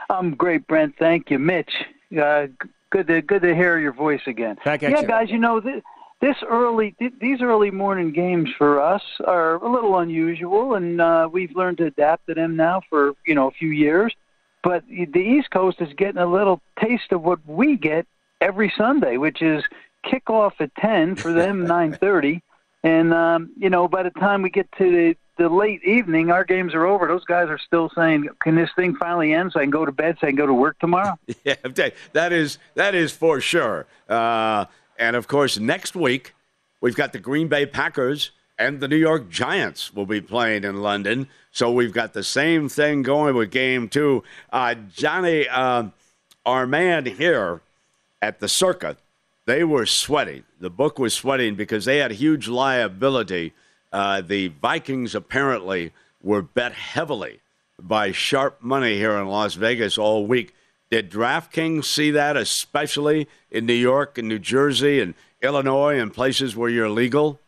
[0.09, 0.95] I'm great, Brent.
[0.99, 1.73] Thank you, Mitch.
[2.17, 2.47] Uh,
[2.95, 4.57] good to good to hear your voice again.
[4.65, 5.07] Back yeah, you.
[5.07, 5.29] guys.
[5.29, 5.83] You know this,
[6.21, 11.55] this early these early morning games for us are a little unusual, and uh, we've
[11.57, 14.15] learned to adapt to them now for you know a few years.
[14.63, 18.07] But the East Coast is getting a little taste of what we get
[18.41, 19.65] every Sunday, which is
[20.07, 22.43] kickoff at ten for them, nine thirty,
[22.85, 26.45] and um, you know by the time we get to the the late evening, our
[26.45, 27.09] games are over.
[27.09, 29.91] Those guys are still saying, "Can this thing finally end so I can go to
[29.91, 31.57] bed, so I can go to work tomorrow?" Yeah,
[32.13, 33.87] that is that is for sure.
[34.09, 34.67] Uh,
[34.97, 36.35] and of course, next week,
[36.81, 40.81] we've got the Green Bay Packers and the New York Giants will be playing in
[40.81, 41.29] London.
[41.51, 44.23] So we've got the same thing going with game two.
[44.53, 45.89] Uh, Johnny, uh,
[46.47, 47.61] our man here
[48.23, 48.97] at the Circa,
[49.47, 50.45] they were sweating.
[50.61, 53.53] The book was sweating because they had huge liability.
[53.93, 57.41] Uh, the Vikings apparently were bet heavily
[57.81, 60.55] by sharp money here in Las Vegas all week.
[60.91, 66.57] Did DraftKings see that, especially in New York and New Jersey and Illinois and places
[66.57, 67.41] where you're legal?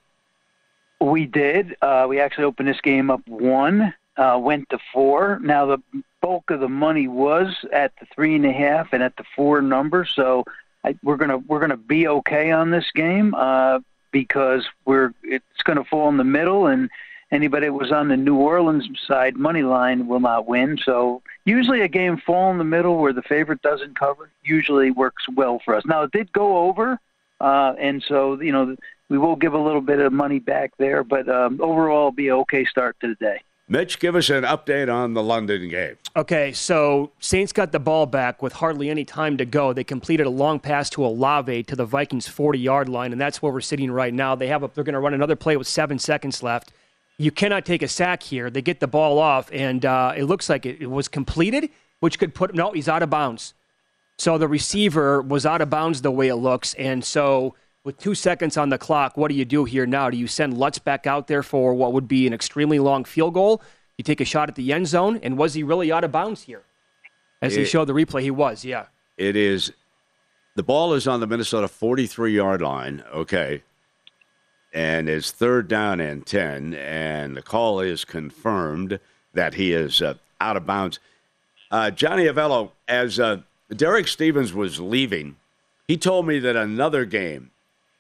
[1.01, 1.77] We did.
[1.81, 5.39] Uh, we actually opened this game up one, uh, went to four.
[5.43, 5.79] Now the
[6.21, 9.63] bulk of the money was at the three and a half and at the four
[9.63, 10.05] number.
[10.05, 10.45] So
[10.87, 13.81] I, we're gonna we're gonna be okay on this game uh,
[14.13, 16.89] because we're it's gonna fall in the middle and
[17.33, 20.79] anybody that was on the New Orleans side money line will not win.
[20.85, 25.25] So usually a game fall in the middle where the favorite doesn't cover usually works
[25.35, 25.85] well for us.
[25.85, 27.01] Now it did go over,
[27.41, 28.77] uh, and so you know
[29.09, 32.35] we will give a little bit of money back there, but um, overall be an
[32.35, 33.41] okay start to the day.
[33.69, 35.97] Mitch, give us an update on the London game.
[36.15, 39.73] Okay, so Saints got the ball back with hardly any time to go.
[39.73, 43.53] They completed a long pass to Olave to the Vikings 40-yard line, and that's where
[43.53, 44.37] we're sitting right now.
[44.37, 46.73] They have a, they're going to run another play with seven seconds left.
[47.19, 48.51] You cannot take a sack here.
[48.51, 52.21] They get the ball off, and uh, it looks like it, it was completed, which
[52.21, 53.53] could put no, he's out of bounds.
[54.17, 58.17] So the receiver was out of bounds the way it looks, and so with two
[58.17, 60.11] seconds on the clock, what do you do here now?
[60.11, 63.33] Do you send Lutz back out there for what would be an extremely long field
[63.35, 63.63] goal?
[63.97, 66.43] You take a shot at the end zone, and was he really out of bounds
[66.43, 66.65] here?
[67.41, 68.87] As It- they showed the replay, he was, yeah.
[69.17, 69.73] It is
[70.57, 73.63] the ball is on the Minnesota 43 yard line, okay,
[74.73, 78.99] and it's third down and 10, and the call is confirmed
[79.33, 80.99] that he is uh, out of bounds.
[81.71, 85.37] Uh, Johnny Avello, as uh, Derek Stevens was leaving,
[85.87, 87.53] he told me that another game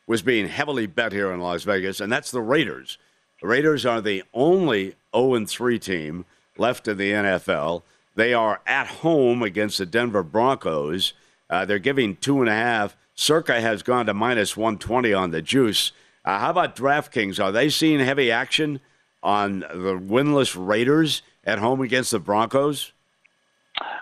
[0.06, 2.98] was being heavily bet here in Las Vegas, and that's the Raiders.
[3.40, 6.24] The Raiders are the only 0 3 team
[6.56, 7.82] left in the NFL.
[8.14, 11.12] They are at home against the Denver Broncos.
[11.50, 12.96] Uh, they're giving two and a half.
[13.14, 15.92] Circa has gone to minus 120 on the juice.
[16.24, 17.42] Uh, how about DraftKings?
[17.42, 18.80] Are they seeing heavy action
[19.22, 22.92] on the winless Raiders at home against the Broncos?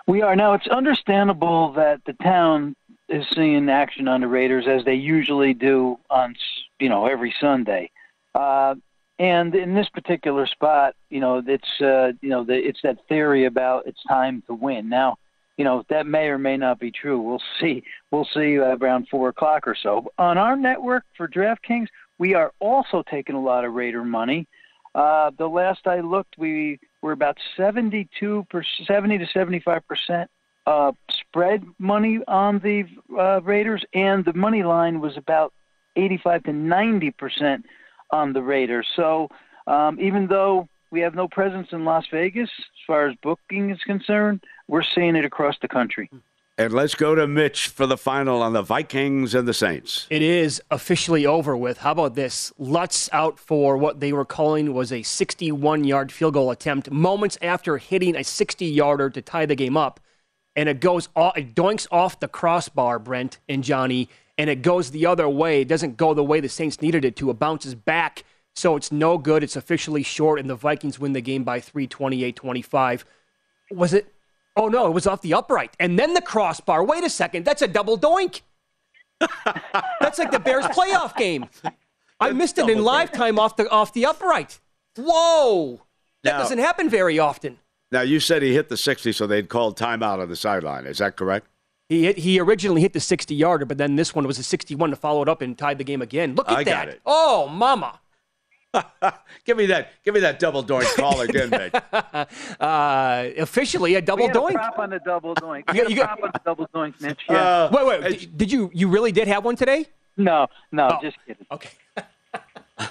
[0.07, 0.53] We are now.
[0.53, 2.75] It's understandable that the town
[3.09, 6.35] is seeing action on the Raiders as they usually do on
[6.79, 7.91] you know every Sunday.
[8.33, 8.75] Uh,
[9.17, 13.45] and in this particular spot, you know, it's uh, you know, the, it's that theory
[13.45, 14.89] about it's time to win.
[14.89, 15.17] Now,
[15.57, 17.19] you know, that may or may not be true.
[17.19, 17.83] We'll see.
[18.11, 20.11] We'll see around four o'clock or so.
[20.17, 21.87] On our network for DraftKings,
[22.17, 24.47] we are also taking a lot of Raider money.
[24.93, 30.29] Uh, the last I looked, we were about 72 per, 70 to 75 percent
[30.65, 32.85] uh, spread money on the
[33.17, 35.53] uh, Raiders, and the money line was about
[35.95, 37.65] 85 to 90 percent
[38.11, 38.87] on the Raiders.
[38.95, 39.29] So
[39.67, 43.81] um, even though we have no presence in Las Vegas as far as booking is
[43.81, 46.09] concerned, we're seeing it across the country.
[46.57, 50.07] And let's go to Mitch for the final on the Vikings and the Saints.
[50.09, 51.79] It is officially over with.
[51.79, 52.53] How about this?
[52.57, 57.37] Lutz out for what they were calling was a 61 yard field goal attempt moments
[57.41, 59.99] after hitting a 60 yarder to tie the game up.
[60.55, 64.91] And it goes off, it doinks off the crossbar, Brent and Johnny, and it goes
[64.91, 65.61] the other way.
[65.61, 67.29] It doesn't go the way the Saints needed it to.
[67.29, 68.23] It bounces back,
[68.55, 69.43] so it's no good.
[69.43, 73.05] It's officially short, and the Vikings win the game by 3 28 25.
[73.71, 74.13] Was it?
[74.55, 75.75] Oh, no, it was off the upright.
[75.79, 76.83] And then the crossbar.
[76.85, 77.43] Wait a second.
[77.43, 78.41] That's a double doink.
[79.99, 81.45] That's like the Bears playoff game.
[82.19, 84.59] I missed it in live time off the off the upright.
[84.97, 85.81] Whoa.
[86.23, 87.59] That Now- doesn't happen very often.
[87.95, 90.85] Now, you said he hit the 60, so they'd called timeout on the sideline.
[90.85, 91.47] Is that correct?
[91.87, 94.89] He hit, he originally hit the 60 yarder, but then this one was a 61
[94.89, 96.35] to follow it up and tied the game again.
[96.35, 96.71] Look at I that.
[96.71, 96.99] got it.
[97.05, 98.01] Oh, mama.
[99.45, 99.93] Give me that.
[100.03, 101.73] Give me that double doink call again, Mitch.
[102.59, 104.49] Uh, officially a double we got doink.
[104.49, 105.73] A prop on the double doink.
[105.73, 107.19] You We got- got a prop on the double doink, Mitch.
[107.29, 107.69] Uh, Yeah.
[107.71, 108.19] wait, wait.
[108.19, 109.85] Did, did you you really did have one today?
[110.17, 111.01] no, no, Oh.
[111.01, 111.45] just kidding.
[111.49, 111.69] Okay.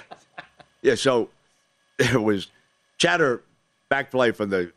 [0.81, 1.29] Yeah, so
[1.99, 2.47] it was
[2.99, 3.41] chatter
[3.89, 4.71] back play from the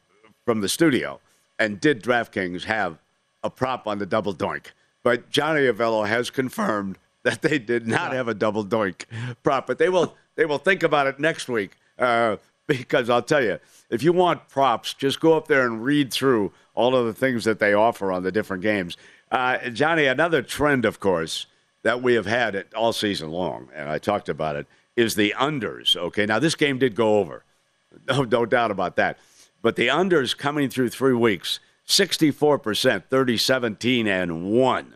[0.49, 1.21] from the studio,
[1.59, 2.97] and did DraftKings have
[3.45, 4.69] a prop on the double doink?
[5.03, 9.05] But Johnny Avello has confirmed that they did not have a double doink
[9.43, 11.73] prop, but they will they will think about it next week.
[11.99, 13.59] Uh, because I'll tell you,
[13.91, 17.45] if you want props, just go up there and read through all of the things
[17.45, 18.97] that they offer on the different games.
[19.31, 21.45] Uh, Johnny, another trend, of course,
[21.83, 24.67] that we have had it all season long, and I talked about it,
[24.97, 25.95] is the unders.
[25.95, 27.45] Okay, now this game did go over,
[28.09, 29.19] no, no doubt about that.
[29.63, 34.95] But the unders coming through three weeks, 64%, 30, 17, and 1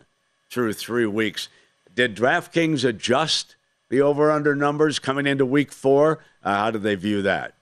[0.49, 1.49] through three weeks.
[1.93, 3.55] Did DraftKings adjust
[3.89, 6.19] the over under numbers coming into week four?
[6.43, 7.55] Uh, how do they view that?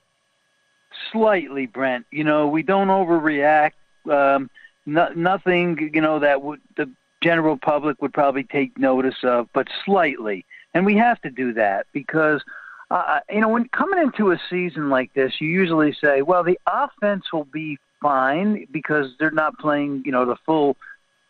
[1.11, 2.05] Slightly, Brent.
[2.11, 3.71] You know, we don't overreact.
[4.09, 4.49] Um,
[4.85, 6.89] no, nothing, you know, that would the
[7.21, 10.45] general public would probably take notice of, but slightly.
[10.73, 12.43] And we have to do that because,
[12.91, 16.59] uh, you know, when coming into a season like this, you usually say, well, the
[16.67, 20.75] offense will be fine because they're not playing, you know, the full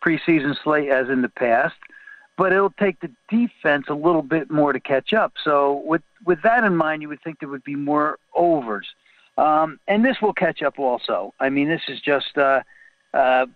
[0.04, 1.76] preseason slate as in the past.
[2.36, 5.34] But it'll take the defense a little bit more to catch up.
[5.44, 8.88] So with with that in mind, you would think there would be more overs,
[9.36, 11.34] um, and this will catch up also.
[11.38, 12.62] I mean, this is just uh,
[13.12, 13.46] uh,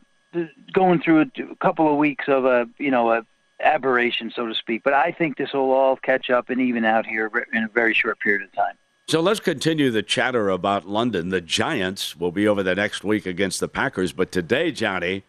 [0.73, 3.27] going through a, couple of weeks of a you know a
[3.67, 4.83] aberration, so to speak.
[4.85, 7.93] But I think this will all catch up and even out here in a very
[7.93, 8.75] short period of time.
[9.09, 11.29] So let's continue the chatter about London.
[11.29, 15.23] The Giants will be over the next week against the Packers, but today, Johnny,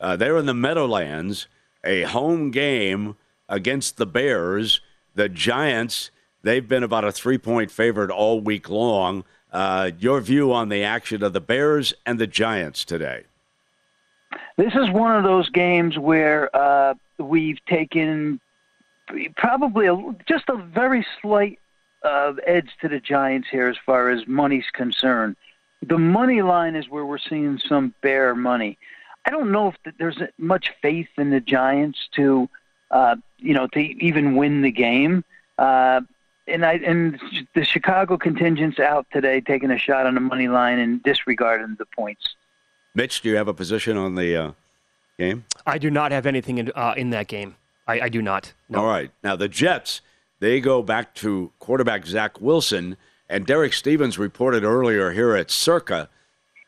[0.00, 1.46] uh, they're in the Meadowlands,
[1.84, 3.16] a home game
[3.48, 4.80] against the Bears.
[5.14, 6.10] The Giants,
[6.42, 9.24] they've been about a three point favorite all week long.
[9.52, 13.24] Uh, your view on the action of the Bears and the Giants today?
[14.56, 18.40] This is one of those games where uh, we've taken
[19.36, 19.96] probably a,
[20.26, 21.58] just a very slight
[22.02, 25.36] uh, edge to the Giants here as far as money's concerned.
[25.82, 28.78] The money line is where we're seeing some bear money.
[29.24, 32.48] I don't know if there's much faith in the Giants to,
[32.90, 35.24] uh, you know, to even win the game.
[35.58, 36.00] Uh,
[36.46, 37.20] and I and
[37.54, 41.86] the Chicago contingent's out today, taking a shot on the money line and disregarding the
[41.86, 42.34] points.
[42.94, 44.52] Mitch, do you have a position on the uh,
[45.20, 45.44] game?
[45.66, 47.54] I do not have anything in uh, in that game.
[47.86, 48.52] I, I do not.
[48.68, 48.80] No.
[48.80, 49.10] All right.
[49.22, 50.00] Now the Jets,
[50.40, 52.96] they go back to quarterback Zach Wilson,
[53.28, 56.08] and Derek Stevens reported earlier here at Circa,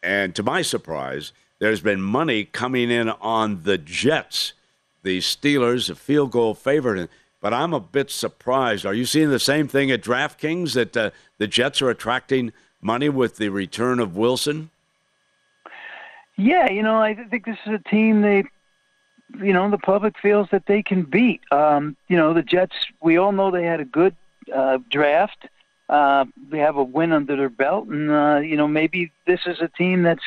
[0.03, 4.53] and to my surprise, there's been money coming in on the Jets.
[5.03, 8.86] The Steelers, a field goal favorite, but I'm a bit surprised.
[8.86, 13.09] Are you seeing the same thing at DraftKings that uh, the Jets are attracting money
[13.09, 14.70] with the return of Wilson?
[16.43, 18.43] Yeah, you know, I think this is a team they,
[19.38, 21.40] you know, the public feels that they can beat.
[21.53, 22.74] Um, you know, the Jets.
[23.01, 24.16] We all know they had a good
[24.53, 25.47] uh, draft.
[25.88, 29.61] Uh, they have a win under their belt, and uh, you know, maybe this is
[29.61, 30.24] a team that's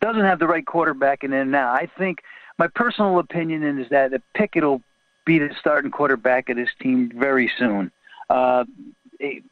[0.00, 1.70] doesn't have the right quarterback in there now.
[1.70, 2.22] I think
[2.58, 4.80] my personal opinion is that Pickett will
[5.26, 7.90] be the starting quarterback of this team very soon.
[8.30, 8.64] Uh,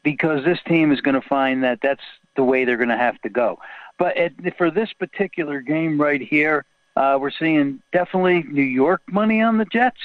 [0.03, 2.03] because this team is going to find that that's
[2.35, 3.59] the way they're going to have to go.
[4.01, 9.43] But at, for this particular game right here, uh, we're seeing definitely New York money
[9.43, 9.99] on the Jets.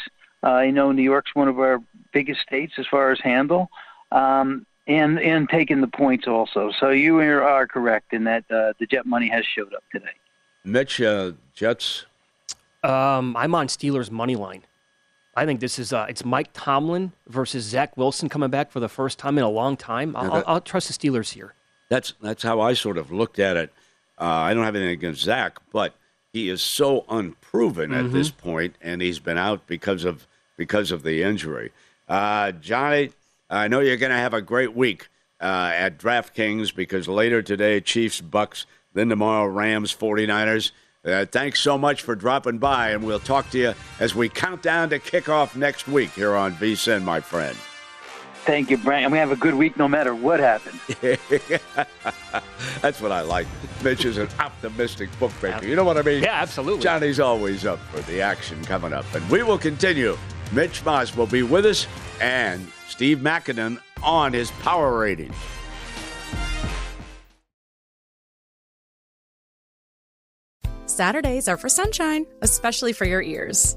[0.44, 1.82] Uh, you know, New York's one of our
[2.12, 3.70] biggest states as far as handle,
[4.12, 6.72] um, and and taking the points also.
[6.78, 10.12] So you are correct in that uh, the Jet money has showed up today.
[10.62, 12.04] Mitch, uh, Jets.
[12.82, 14.64] Um, I'm on Steelers money line.
[15.34, 18.90] I think this is uh, it's Mike Tomlin versus Zach Wilson coming back for the
[18.90, 20.14] first time in a long time.
[20.14, 21.54] I'll, that, I'll, I'll trust the Steelers here.
[21.88, 23.72] That's that's how I sort of looked at it.
[24.18, 25.94] Uh, I don't have anything against Zach, but
[26.32, 28.06] he is so unproven mm-hmm.
[28.06, 31.72] at this point, and he's been out because of because of the injury.
[32.08, 33.10] Uh, Johnny,
[33.50, 35.08] I know you're going to have a great week
[35.40, 40.72] uh, at DraftKings because later today, Chiefs, Bucks, then tomorrow, Rams, 49ers.
[41.04, 44.62] Uh, thanks so much for dropping by, and we'll talk to you as we count
[44.62, 47.56] down to kickoff next week here on VSIN, my friend.
[48.46, 49.02] Thank you, Brent.
[49.04, 50.80] And we have a good week no matter what happens.
[52.80, 53.48] That's what I like.
[53.82, 55.66] Mitch is an optimistic bookmaker.
[55.66, 56.22] You know what I mean?
[56.22, 56.80] Yeah, absolutely.
[56.80, 59.04] Johnny's always up for the action coming up.
[59.14, 60.16] And we will continue.
[60.52, 61.88] Mitch Moss will be with us
[62.20, 65.32] and Steve Makinen on his power rating.
[70.86, 73.76] Saturdays are for sunshine, especially for your ears.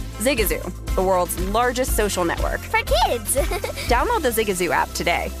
[0.21, 2.59] Zigazoo, the world's largest social network.
[2.59, 3.35] For kids.
[3.89, 5.31] Download the Zigazoo app today.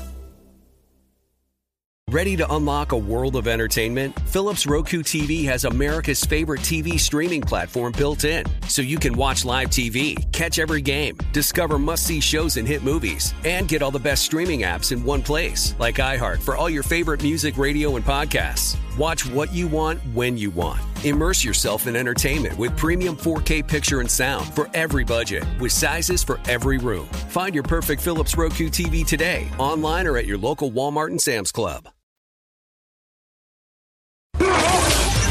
[2.11, 4.19] Ready to unlock a world of entertainment?
[4.27, 9.45] Philips Roku TV has America's favorite TV streaming platform built in, so you can watch
[9.45, 13.91] live TV, catch every game, discover must see shows and hit movies, and get all
[13.91, 17.95] the best streaming apps in one place, like iHeart for all your favorite music, radio,
[17.95, 18.75] and podcasts.
[18.97, 20.81] Watch what you want when you want.
[21.05, 26.23] Immerse yourself in entertainment with premium 4K picture and sound for every budget, with sizes
[26.23, 27.05] for every room.
[27.29, 31.51] Find your perfect Philips Roku TV today, online or at your local Walmart and Sam's
[31.51, 31.87] Club.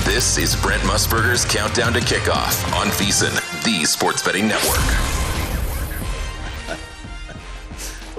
[0.04, 5.19] This is Brent Musburger's Countdown to Kickoff on VSIN, the Sports Betting Network.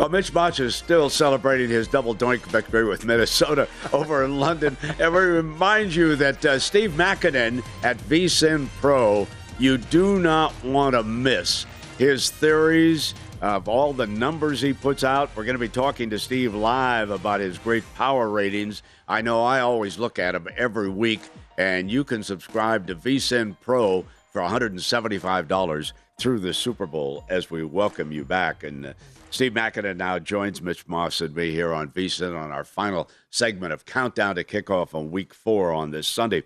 [0.02, 4.76] Well, Mitch Mach is still celebrating his double doink victory with Minnesota over in London.
[4.97, 9.28] And we remind you that uh, Steve Makinen at VSIN Pro,
[9.60, 11.68] you do not want to miss
[11.99, 15.30] his theories of all the numbers he puts out.
[15.36, 18.82] We're going to be talking to Steve live about his great power ratings.
[19.08, 21.22] I know I always look at them every week,
[21.60, 27.64] and you can subscribe to VSIN Pro for $175 through the Super Bowl as we
[27.64, 28.64] welcome you back.
[28.64, 28.93] And uh,
[29.32, 33.71] Steve Makinen now joins Mitch Moss and me here on VSIN on our final segment
[33.71, 36.43] of Countdown to Kickoff on Week Four on this Sunday.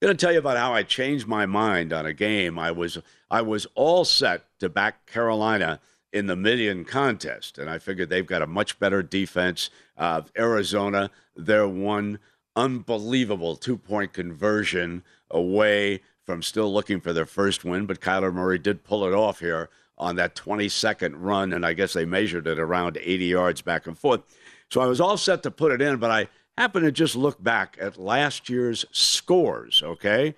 [0.00, 2.56] going to tell you about how I changed my mind on a game.
[2.56, 2.98] I was
[3.32, 5.80] I was all set to back Carolina
[6.12, 9.68] in the million contest, and I figured they've got a much better defense.
[9.98, 12.20] Uh, Arizona, they're one
[12.54, 15.02] unbelievable two point conversion
[15.32, 19.40] away from still looking for their first win, but Kyler Murray did pull it off
[19.40, 23.86] here on that 22nd run, and I guess they measured it around 80 yards back
[23.86, 24.22] and forth.
[24.70, 26.28] So I was all set to put it in, but I
[26.58, 30.34] happened to just look back at last year's scores, okay?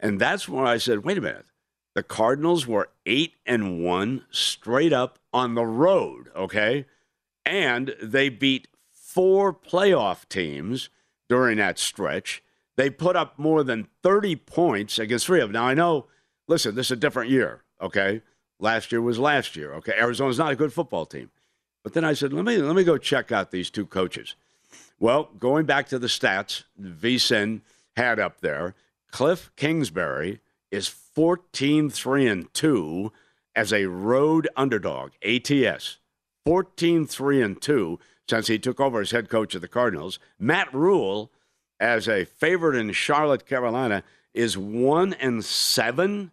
[0.00, 1.46] And that's when I said, wait a minute.
[1.94, 6.84] The Cardinals were 8 and 1 straight up on the road, okay?
[7.44, 10.90] And they beat four playoff teams
[11.28, 12.42] during that stretch.
[12.76, 15.54] They put up more than 30 points against three of them.
[15.54, 16.06] Now, I know,
[16.46, 18.20] listen, this is a different year, okay?
[18.58, 19.92] Last year was last year, okay?
[19.98, 21.30] Arizona's not a good football team.
[21.82, 24.34] But then I said, let me, let me go check out these two coaches.
[24.98, 27.60] Well, going back to the stats, VSIN
[27.96, 28.74] had up there,
[29.10, 30.40] Cliff Kingsbury
[30.70, 33.12] is 14 3 and 2
[33.54, 35.98] as a road underdog, ATS.
[36.44, 37.98] 14 3 and 2
[38.28, 40.18] since he took over as head coach of the Cardinals.
[40.38, 41.30] Matt Rhule
[41.78, 44.02] as a favorite in Charlotte, Carolina,
[44.34, 46.30] is 1 and 7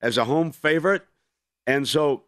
[0.00, 1.06] as a home favorite.
[1.66, 2.24] And so,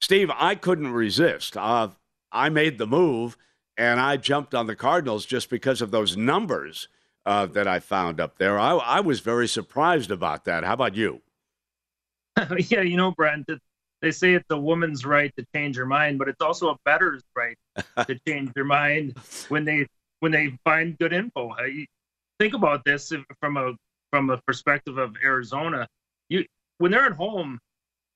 [0.00, 1.56] Steve, I couldn't resist.
[1.56, 1.88] Uh,
[2.32, 3.36] I made the move
[3.76, 6.88] and I jumped on the Cardinals just because of those numbers
[7.26, 8.58] uh, that I found up there.
[8.58, 10.64] I, I was very surprised about that.
[10.64, 11.22] How about you?
[12.68, 13.48] yeah, you know, Brent,
[14.02, 17.22] they say it's a woman's right to change her mind, but it's also a bettor's
[17.36, 17.56] right
[18.06, 19.16] to change their mind
[19.48, 19.86] when they
[20.20, 21.54] when they find good info.
[22.38, 23.74] think about this from a
[24.10, 25.86] from a perspective of Arizona.
[26.28, 26.44] You
[26.78, 27.58] when they're at home,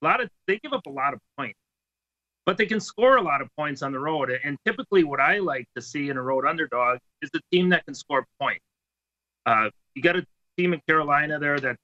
[0.04, 1.58] a lot of they give up a lot of points,
[2.44, 4.30] but they can score a lot of points on the road.
[4.44, 7.84] And typically, what I like to see in a road underdog is the team that
[7.86, 8.64] can score points.
[9.46, 10.26] Uh, you got a
[10.58, 11.76] team in Carolina there that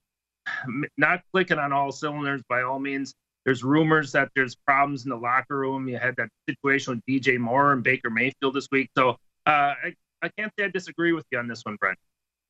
[0.96, 3.14] not clicking on all cylinders by all means.
[3.46, 5.88] There's rumors that there's problems in the locker room.
[5.88, 8.90] You had that situation with DJ Moore and Baker Mayfield this week.
[8.96, 9.10] So
[9.46, 11.98] uh, I, I can't say I disagree with you on this one, Brent.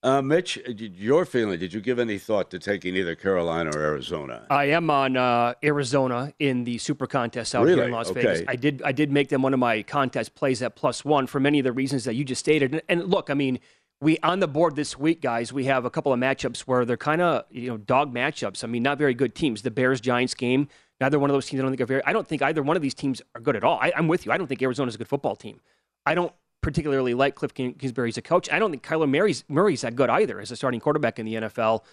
[0.02, 4.46] Uh, Mitch, your feeling, did you give any thought to taking either Carolina or Arizona?
[4.48, 7.76] I am on uh, Arizona in the Super Contest out really?
[7.76, 8.22] here in Las okay.
[8.22, 8.42] Vegas.
[8.48, 11.38] I did I did make them one of my contest plays at plus one for
[11.38, 12.72] many of the reasons that you just stated.
[12.72, 13.58] And, and look, I mean,
[14.00, 15.52] we on the board this week, guys.
[15.52, 18.64] We have a couple of matchups where they're kind of you know dog matchups.
[18.64, 19.60] I mean, not very good teams.
[19.60, 20.68] The Bears Giants game.
[20.98, 22.04] Neither one of those teams I don't think are very.
[22.06, 23.78] I don't think either one of these teams are good at all.
[23.82, 24.32] I, I'm with you.
[24.32, 25.60] I don't think Arizona's a good football team.
[26.06, 26.32] I don't
[26.62, 28.50] particularly like Cliff Kingsbury as a coach.
[28.50, 31.34] I don't think Kyler Murray's, Murray's that good either as a starting quarterback in the
[31.34, 31.84] NFL.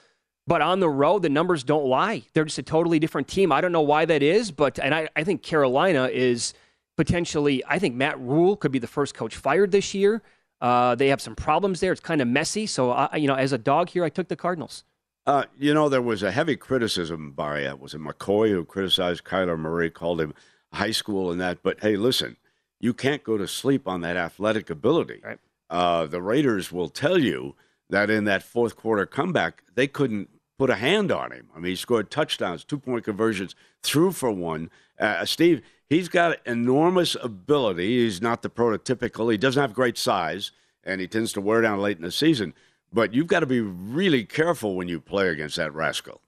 [0.46, 2.24] But on the road, the numbers don't lie.
[2.34, 3.52] They're just a totally different team.
[3.52, 6.54] I don't know why that is, but and I, I think Carolina is
[6.96, 7.64] potentially.
[7.68, 10.22] I think Matt Rhule could be the first coach fired this year.
[10.62, 11.92] Uh, they have some problems there.
[11.92, 12.66] It's kind of messy.
[12.66, 14.84] So, I, you know, as a dog here, I took the Cardinals.
[15.26, 19.26] Uh, you know, there was a heavy criticism by, uh, was it McCoy who criticized
[19.26, 20.34] Kyler Murray, called him
[20.74, 21.62] high school and that.
[21.62, 22.38] But hey, listen,
[22.80, 25.22] you can't go to sleep on that athletic ability.
[25.24, 25.40] Right.
[25.70, 27.56] Uh, the Raiders will tell you
[27.90, 31.50] that in that fourth quarter comeback, they couldn't put a hand on him.
[31.56, 34.70] I mean, he scored touchdowns, two point conversions, threw for one.
[35.00, 38.04] Uh, Steve, he's got enormous ability.
[38.04, 40.52] He's not the prototypical, he doesn't have great size,
[40.84, 42.54] and he tends to wear down late in the season.
[42.92, 46.22] But you've got to be really careful when you play against that rascal.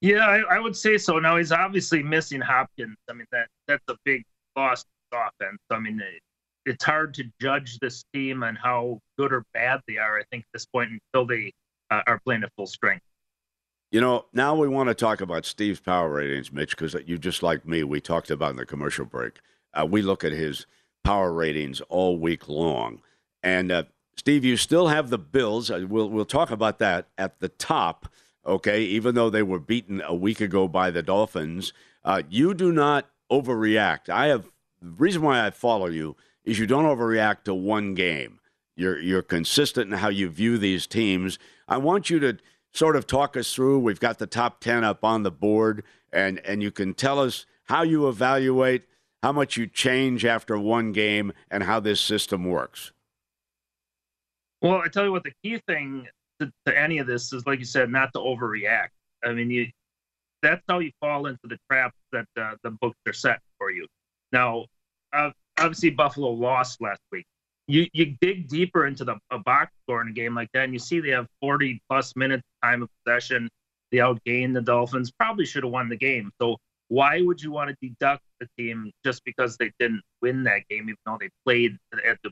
[0.00, 1.18] Yeah, I, I would say so.
[1.18, 2.96] Now he's obviously missing Hopkins.
[3.10, 4.24] I mean that that's a big
[4.56, 5.58] loss offense.
[5.70, 6.22] I mean it,
[6.66, 10.18] it's hard to judge this team and how good or bad they are.
[10.18, 11.52] I think at this point until they
[11.90, 13.04] uh, are playing at full strength.
[13.90, 17.42] You know, now we want to talk about Steve's power ratings, Mitch, because you just
[17.42, 19.38] like me, we talked about in the commercial break.
[19.72, 20.66] Uh, we look at his
[21.04, 23.00] power ratings all week long,
[23.42, 23.84] and uh,
[24.16, 25.70] Steve, you still have the Bills.
[25.70, 28.12] Uh, we'll we'll talk about that at the top.
[28.44, 31.72] Okay, even though they were beaten a week ago by the Dolphins,
[32.04, 34.08] uh, you do not overreact.
[34.08, 34.50] I have
[34.80, 38.40] the reason why I follow you is you don't overreact to one game.
[38.76, 41.38] You're you're consistent in how you view these teams.
[41.66, 42.38] I want you to
[42.72, 43.80] sort of talk us through.
[43.80, 47.44] We've got the top 10 up on the board, and, and you can tell us
[47.64, 48.84] how you evaluate,
[49.22, 52.92] how much you change after one game, and how this system works.
[54.62, 56.06] Well, I tell you what, the key thing
[56.40, 58.88] to, to any of this is, like you said, not to overreact.
[59.24, 59.66] I mean, you
[60.40, 63.88] that's how you fall into the trap that uh, the books are set for you.
[64.32, 64.66] Now,
[65.12, 67.26] uh, obviously, Buffalo lost last week
[67.68, 70.72] you you dig deeper into the a box score in a game like that, and
[70.72, 73.48] you see they have 40 plus minutes time of possession.
[73.92, 75.12] They outgained the Dolphins.
[75.12, 76.30] Probably should have won the game.
[76.40, 76.56] So
[76.88, 80.84] why would you want to deduct the team just because they didn't win that game,
[80.84, 81.76] even though they played
[82.06, 82.30] at the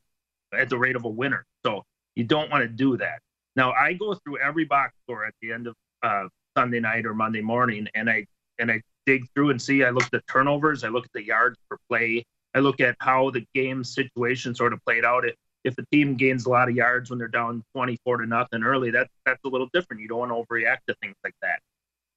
[0.58, 1.44] at the rate of a winner?
[1.64, 1.82] So
[2.14, 3.20] you don't want to do that.
[3.54, 7.14] Now I go through every box score at the end of uh, Sunday night or
[7.14, 8.24] Monday morning, and I
[8.58, 9.84] and I dig through and see.
[9.84, 10.84] I look at turnovers.
[10.84, 12.24] I look at the yards per play.
[12.54, 15.26] I look at how the game situation sort of played out.
[15.26, 15.34] If
[15.64, 18.90] if the team gains a lot of yards when they're down 24 to nothing early,
[18.90, 20.00] that's that's a little different.
[20.02, 21.60] You don't want to overreact to things like that.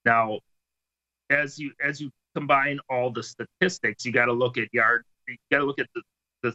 [0.05, 0.39] Now,
[1.29, 5.05] as you as you combine all the statistics, you got to look at yards.
[5.27, 6.01] You got to look at the
[6.43, 6.53] the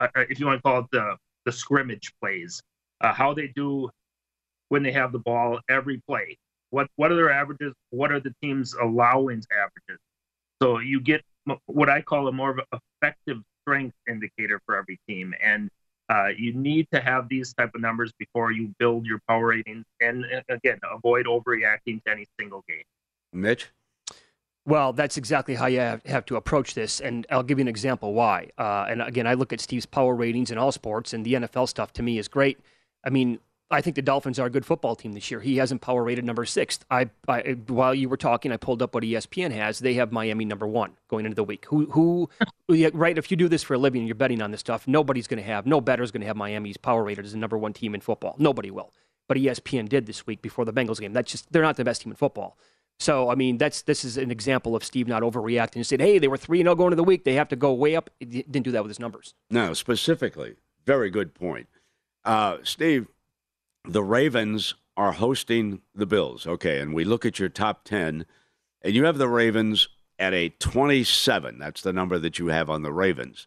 [0.00, 2.60] uh, uh, if you want to call it the the scrimmage plays,
[3.00, 3.88] uh, how they do
[4.68, 6.36] when they have the ball every play.
[6.70, 7.74] What what are their averages?
[7.90, 10.00] What are the team's allowance averages?
[10.62, 11.22] So you get
[11.66, 15.34] what I call a more of an effective strength indicator for every team.
[15.42, 15.70] And
[16.08, 19.84] uh, you need to have these type of numbers before you build your power ratings.
[20.00, 22.82] And again, avoid overreacting to any single game.
[23.32, 23.68] Mitch?
[24.66, 28.12] Well, that's exactly how you have, to approach this, and I'll give you an example
[28.12, 28.50] why.
[28.58, 31.68] Uh, and again, I look at Steve's power ratings in all sports, and the NFL
[31.68, 32.58] stuff to me is great.
[33.02, 33.38] I mean,
[33.70, 35.40] I think the Dolphins are a good football team this year.
[35.40, 36.80] He hasn't power rated number six.
[36.90, 39.78] I, I, while you were talking, I pulled up what ESPN has.
[39.78, 41.66] They have Miami number one going into the week.
[41.66, 42.28] Who who
[42.92, 43.16] right?
[43.16, 45.42] If you do this for a living and you're betting on this stuff, nobody's going
[45.42, 47.94] to have no bettor's going to have Miami's power rated as the number one team
[47.94, 48.34] in football.
[48.38, 48.92] Nobody will.
[49.28, 51.12] But ESPN did this week before the Bengals game.
[51.12, 52.58] That's just they're not the best team in football.
[52.98, 56.18] So I mean, that's this is an example of Steve not overreacting He said, "Hey,
[56.18, 57.22] they were three and zero oh going to the week.
[57.22, 59.34] They have to go way up." He didn't do that with his numbers.
[59.48, 61.68] No, specifically, very good point,
[62.24, 63.06] uh, Steve
[63.84, 66.46] the Ravens are hosting the Bills.
[66.46, 68.26] Okay, and we look at your top 10,
[68.82, 71.58] and you have the Ravens at a 27.
[71.58, 73.46] That's the number that you have on the Ravens.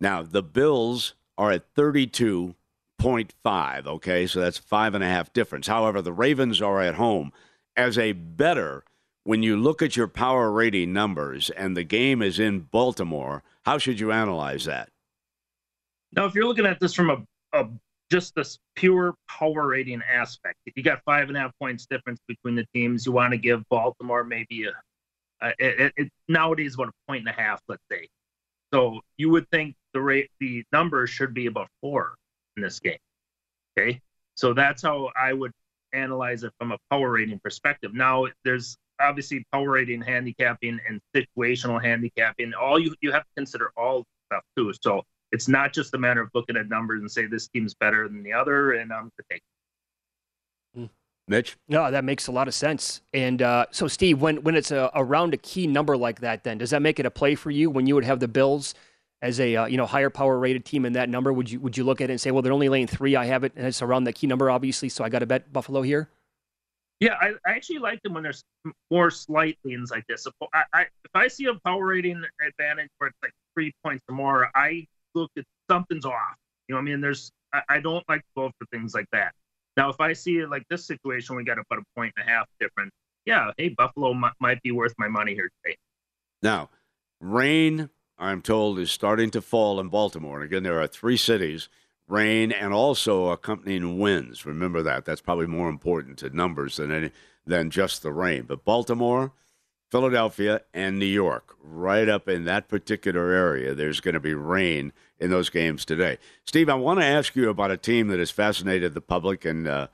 [0.00, 3.86] Now, the Bills are at 32.5.
[3.86, 5.68] Okay, so that's five and a half difference.
[5.68, 7.32] However, the Ravens are at home
[7.76, 8.84] as a better.
[9.24, 13.76] When you look at your power rating numbers and the game is in Baltimore, how
[13.76, 14.88] should you analyze that?
[16.12, 17.22] Now, if you're looking at this from a,
[17.52, 17.68] a
[18.10, 20.56] just this pure power rating aspect.
[20.66, 23.38] If you got five and a half points difference between the teams, you want to
[23.38, 27.82] give Baltimore maybe a, a it, it, nowadays about a point and a half, let's
[27.90, 28.08] say.
[28.72, 32.14] So you would think the rate, the number should be about four
[32.56, 32.98] in this game.
[33.78, 34.00] Okay,
[34.34, 35.52] so that's how I would
[35.92, 37.94] analyze it from a power rating perspective.
[37.94, 42.52] Now there's obviously power rating, handicapping, and situational handicapping.
[42.54, 44.72] All you you have to consider all stuff too.
[44.82, 45.02] So
[45.32, 48.22] it's not just a matter of looking at numbers and say this team's better than
[48.22, 49.42] the other, and I'm going to take.
[51.28, 51.56] Mitch?
[51.68, 53.02] No, that makes a lot of sense.
[53.12, 56.58] And uh, so, Steve, when when it's a, around a key number like that, then
[56.58, 58.74] does that make it a play for you when you would have the Bills
[59.20, 61.32] as a uh, you know higher power rated team in that number?
[61.32, 63.26] Would you would you look at it and say, well, they're only laying three, I
[63.26, 65.82] have it, and it's around that key number, obviously, so I got to bet Buffalo
[65.82, 66.08] here.
[67.00, 68.42] Yeah, I, I, actually like them when there's
[68.90, 70.26] more slight leans like this.
[70.26, 74.02] If I, I, if I see a power rating advantage where it's like three points
[74.08, 76.36] or more, I look at something's off.
[76.68, 79.32] You know, I mean, there's I, I don't like to vote for things like that.
[79.76, 82.30] Now, if I see it like this situation, we got about a point and a
[82.30, 82.90] half difference.
[83.24, 85.76] Yeah, hey, Buffalo m- might be worth my money here today.
[86.42, 86.70] Now,
[87.20, 90.36] rain, I'm told, is starting to fall in Baltimore.
[90.36, 91.68] And again, there are three cities
[92.08, 94.46] rain and also accompanying winds.
[94.46, 95.04] Remember that.
[95.04, 97.10] That's probably more important to numbers than any,
[97.46, 98.44] than just the rain.
[98.44, 99.32] But Baltimore,
[99.90, 104.92] Philadelphia, and New York, right up in that particular area, there's going to be rain
[105.18, 106.18] in those games today.
[106.44, 109.66] Steve, I want to ask you about a team that has fascinated the public and
[109.66, 109.88] uh,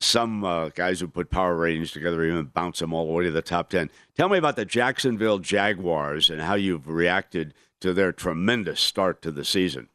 [0.00, 3.30] some uh, guys who put power ratings together even bounce them all the way to
[3.30, 3.90] the top 10.
[4.16, 9.30] Tell me about the Jacksonville Jaguars and how you've reacted to their tremendous start to
[9.30, 9.88] the season.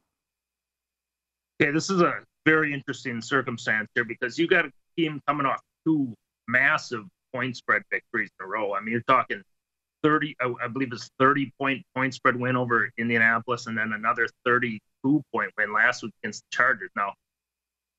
[1.61, 5.61] Okay, this is a very interesting circumstance here because you got a team coming off
[5.85, 6.13] two
[6.47, 8.73] massive point spread victories in a row.
[8.73, 9.41] I mean, you're talking
[10.03, 15.23] 30, I believe it's 30 point point spread win over Indianapolis, and then another 32
[15.33, 16.89] point win last week against the Chargers.
[16.95, 17.13] Now,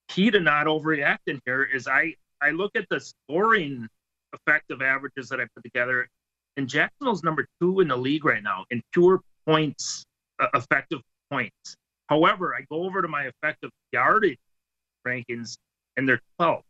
[0.08, 3.88] key to not overreacting here is I I look at the scoring
[4.32, 6.08] effective averages that I put together,
[6.56, 10.04] and Jacksonville's number two in the league right now in pure points,
[10.40, 11.76] uh, effective points.
[12.08, 14.38] However, I go over to my effective yardage
[15.06, 15.56] rankings,
[15.96, 16.62] and they're 12.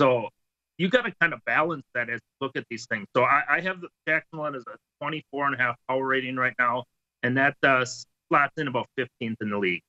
[0.00, 0.28] So
[0.78, 3.06] you got to kind of balance that as you look at these things.
[3.14, 6.54] So I, I have the Jacksonville as a 24 and a half power rating right
[6.58, 6.84] now,
[7.22, 9.82] and that uh, slots in about 15th in the league.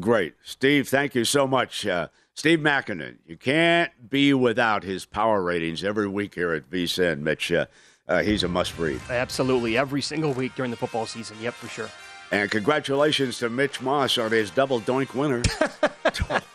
[0.00, 0.34] Great.
[0.42, 1.86] Steve, thank you so much.
[1.86, 7.20] Uh, Steve Makinen, you can't be without his power ratings every week here at VSIN,
[7.20, 7.52] Mitch.
[7.52, 7.66] Uh,
[8.08, 9.00] uh, he's a must read.
[9.08, 9.78] Absolutely.
[9.78, 11.36] Every single week during the football season.
[11.40, 11.90] Yep, for sure.
[12.32, 15.42] And congratulations to Mitch Moss on his double doink winner.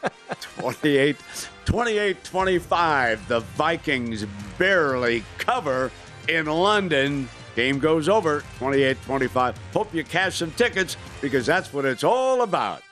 [0.59, 1.15] 28
[1.65, 3.27] 28 25.
[3.27, 4.25] The Vikings
[4.57, 5.91] barely cover
[6.27, 7.29] in London.
[7.55, 9.57] Game goes over 28 25.
[9.73, 12.83] Hope you cash some tickets because that's what it's all about.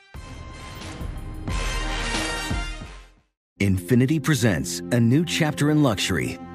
[3.59, 6.38] Infiniti presents a new chapter in luxury,